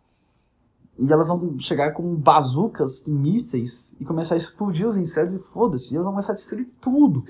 [1.00, 5.94] e elas vão chegar com bazucas, mísseis e começar a explodir os insetos e foda-se.
[5.94, 7.24] E elas vão começar a destruir tudo.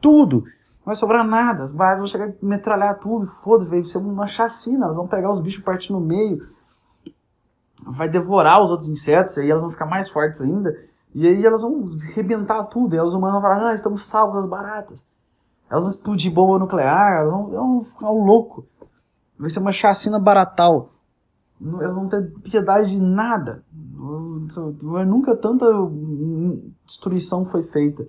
[0.00, 0.44] Tudo.
[0.44, 1.64] Não vai sobrar nada.
[1.64, 3.68] As baratas vão chegar a metralhar tudo e foda-se.
[3.68, 4.84] Vai ser uma chacina.
[4.84, 6.48] Elas vão pegar os bichos partir no meio.
[7.84, 9.36] Vai devorar os outros insetos.
[9.36, 10.78] E aí elas vão ficar mais fortes ainda.
[11.12, 12.94] E aí elas vão arrebentar tudo.
[12.94, 15.04] E os humanos vão falar, ah, estamos salvos das baratas.
[15.68, 18.64] Elas vão explodir bomba nuclear, elas vão, elas vão ficar louco.
[19.36, 20.92] Vai ser uma chacina baratal.
[21.60, 23.62] Elas vão ter piedade de nada.
[25.06, 25.66] Nunca tanta
[26.86, 28.06] destruição foi feita.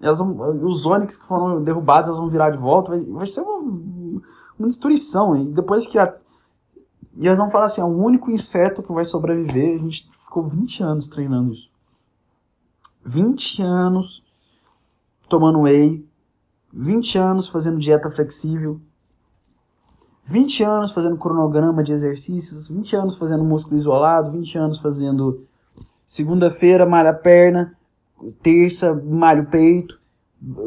[0.00, 2.90] Elas vão, os Onix que foram derrubados, elas vão virar de volta.
[2.90, 3.58] Vai, vai ser uma,
[4.58, 5.36] uma destruição.
[5.36, 6.12] E depois que a,
[7.16, 9.76] e elas vão falar assim: é o único inseto que vai sobreviver.
[9.76, 11.70] A gente ficou 20 anos treinando isso.
[13.04, 14.24] 20 anos
[15.28, 16.04] tomando whey,
[16.72, 18.80] 20 anos fazendo dieta flexível,
[20.24, 25.44] 20 anos fazendo cronograma de exercícios, 20 anos fazendo músculo isolado, 20 anos fazendo
[26.06, 27.76] segunda-feira malha perna,
[28.42, 29.98] terça malha o peito,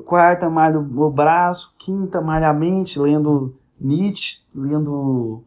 [0.06, 5.44] quarta malha o braço, quinta malha a mente, lendo Nietzsche, lendo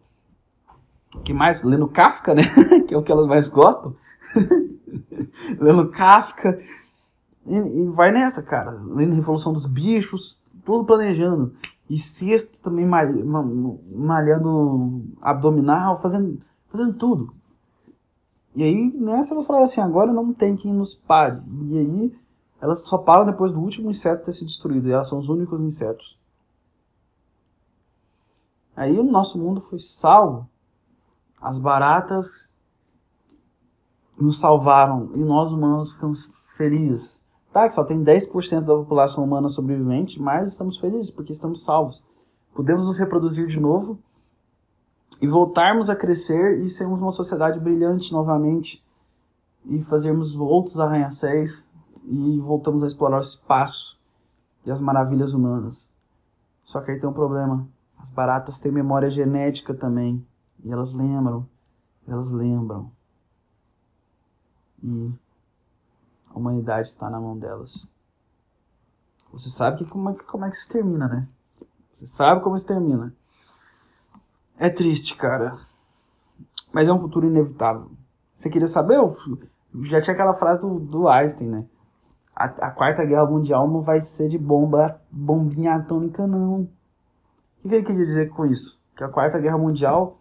[1.25, 1.63] que mais?
[1.63, 2.43] Lendo Kafka, né?
[2.87, 3.95] que é o que elas mais gostam.
[5.59, 6.59] lendo Kafka.
[7.47, 8.73] E, e, vai nessa, cara.
[8.73, 11.55] Lendo Revolução dos Bichos, tudo planejando.
[11.89, 13.81] E sexta também malhando
[15.21, 17.33] abdominal, fazendo, fazendo tudo.
[18.55, 21.41] E aí nessa elas falaram assim, agora não tem quem nos pare.
[21.69, 22.19] E aí
[22.61, 24.89] elas só param depois do último inseto ter sido destruído.
[24.89, 26.19] E elas são os únicos insetos.
[28.75, 30.49] Aí o nosso mundo foi salvo.
[31.41, 32.47] As baratas
[34.19, 37.16] nos salvaram e nós humanos ficamos felizes.
[37.57, 42.05] Tá, que só tem 10% da população humana sobrevivente, mas estamos felizes porque estamos salvos.
[42.55, 43.99] Podemos nos reproduzir de novo
[45.23, 48.85] e voltarmos a crescer e sermos uma sociedade brilhante novamente
[49.65, 51.65] e fazermos outros arranha-céus
[52.05, 53.99] e voltamos a explorar o espaço
[54.67, 55.89] e as maravilhas humanas.
[56.63, 57.67] Só que aí tem um problema.
[57.97, 60.23] As baratas têm memória genética também.
[60.63, 61.49] E elas lembram.
[62.07, 62.93] Elas lembram.
[64.83, 65.11] E
[66.37, 67.89] a humanidade está na mão delas.
[69.33, 71.27] Você sabe que como, é, como é que se termina, né?
[71.91, 73.13] Você sabe como se termina.
[74.59, 75.59] É triste, cara.
[76.71, 77.91] Mas é um futuro inevitável.
[78.35, 79.01] Você queria saber?
[79.85, 81.65] Já tinha aquela frase do, do Einstein, né?
[82.35, 86.69] A, a, quarta guerra mundial não vai ser de bomba, bombinha atômica, não.
[87.65, 88.79] O que ele queria dizer com isso?
[88.95, 90.21] Que a quarta guerra mundial,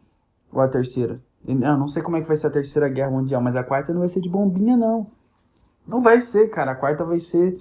[0.50, 1.22] ou a terceira?
[1.46, 3.92] Eu não sei como é que vai ser a terceira guerra mundial, mas a quarta
[3.92, 5.12] não vai ser de bombinha, não.
[5.88, 6.72] Não vai ser, cara.
[6.72, 7.58] A quarta vai ser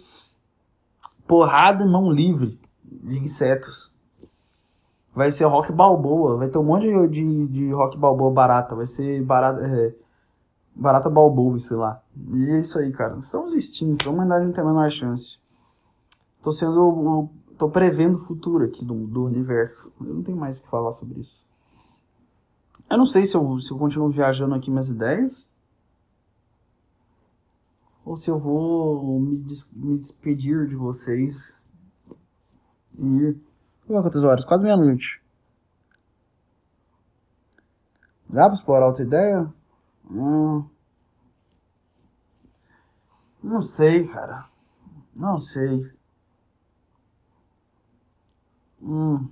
[1.27, 3.93] porrada em mão livre de insetos.
[5.15, 6.37] Vai ser rock balboa.
[6.37, 8.75] Vai ter um monte de, de, de rock balboa barata.
[8.75, 9.95] Vai ser barata, é,
[10.75, 12.03] barata balboa, sei lá.
[12.33, 13.19] E é isso aí, cara.
[13.19, 14.07] Estamos extintos.
[14.07, 15.39] A humanidade não tem a menor chance.
[16.43, 17.29] Tô sendo.
[17.57, 19.93] Tô prevendo o futuro aqui do, do universo.
[20.01, 21.45] Eu não tenho mais o que falar sobre isso.
[22.91, 25.49] Eu não sei se eu, se eu continuo viajando aqui minhas ideias
[28.05, 31.37] ou se eu vou me, des me despedir de vocês
[32.99, 33.41] e ir.
[33.87, 34.45] Quantas horas?
[34.45, 35.23] Quase meia-noite.
[38.29, 39.53] Dá pra explorar outra ideia?
[40.11, 40.65] Hum.
[43.43, 44.49] Não sei, cara.
[45.15, 45.93] Não sei.
[48.83, 49.29] Hum.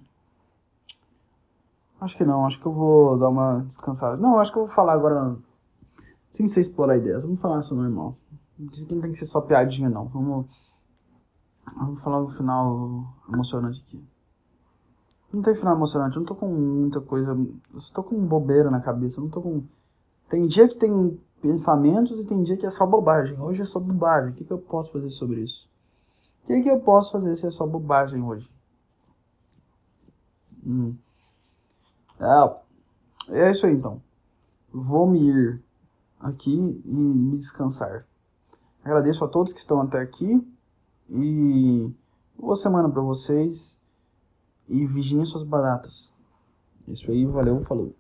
[2.00, 2.46] Acho que não.
[2.46, 4.16] Acho que eu vou dar uma descansada.
[4.16, 5.36] Não, acho que eu vou falar agora.
[6.30, 7.24] Sem ser explorar ideias.
[7.24, 8.16] Vamos falar isso normal.
[8.62, 10.06] Não tem que ser só piadinha, não.
[10.06, 10.46] Vamos,
[11.76, 14.04] vamos falar no final emocionante aqui.
[15.32, 17.32] Não tem final emocionante, eu não tô com muita coisa.
[17.72, 19.18] Eu só tô com bobeira na cabeça.
[19.18, 19.64] Eu não tô com.
[20.28, 23.38] Tem dia que tem pensamentos e tem dia que é só bobagem.
[23.40, 24.30] Hoje é só bobagem.
[24.30, 25.68] O que, que eu posso fazer sobre isso?
[26.44, 28.48] O que, que eu posso fazer se é só bobagem hoje?
[30.64, 30.94] Hum.
[32.20, 34.02] É, é isso aí então.
[34.72, 35.62] Vou me ir
[36.20, 38.06] aqui e me descansar.
[38.84, 40.44] Agradeço a todos que estão até aqui
[41.08, 41.90] e
[42.36, 43.78] boa semana para vocês
[44.68, 46.10] e vigiem suas baratas.
[46.88, 47.94] Isso aí, valeu, falou.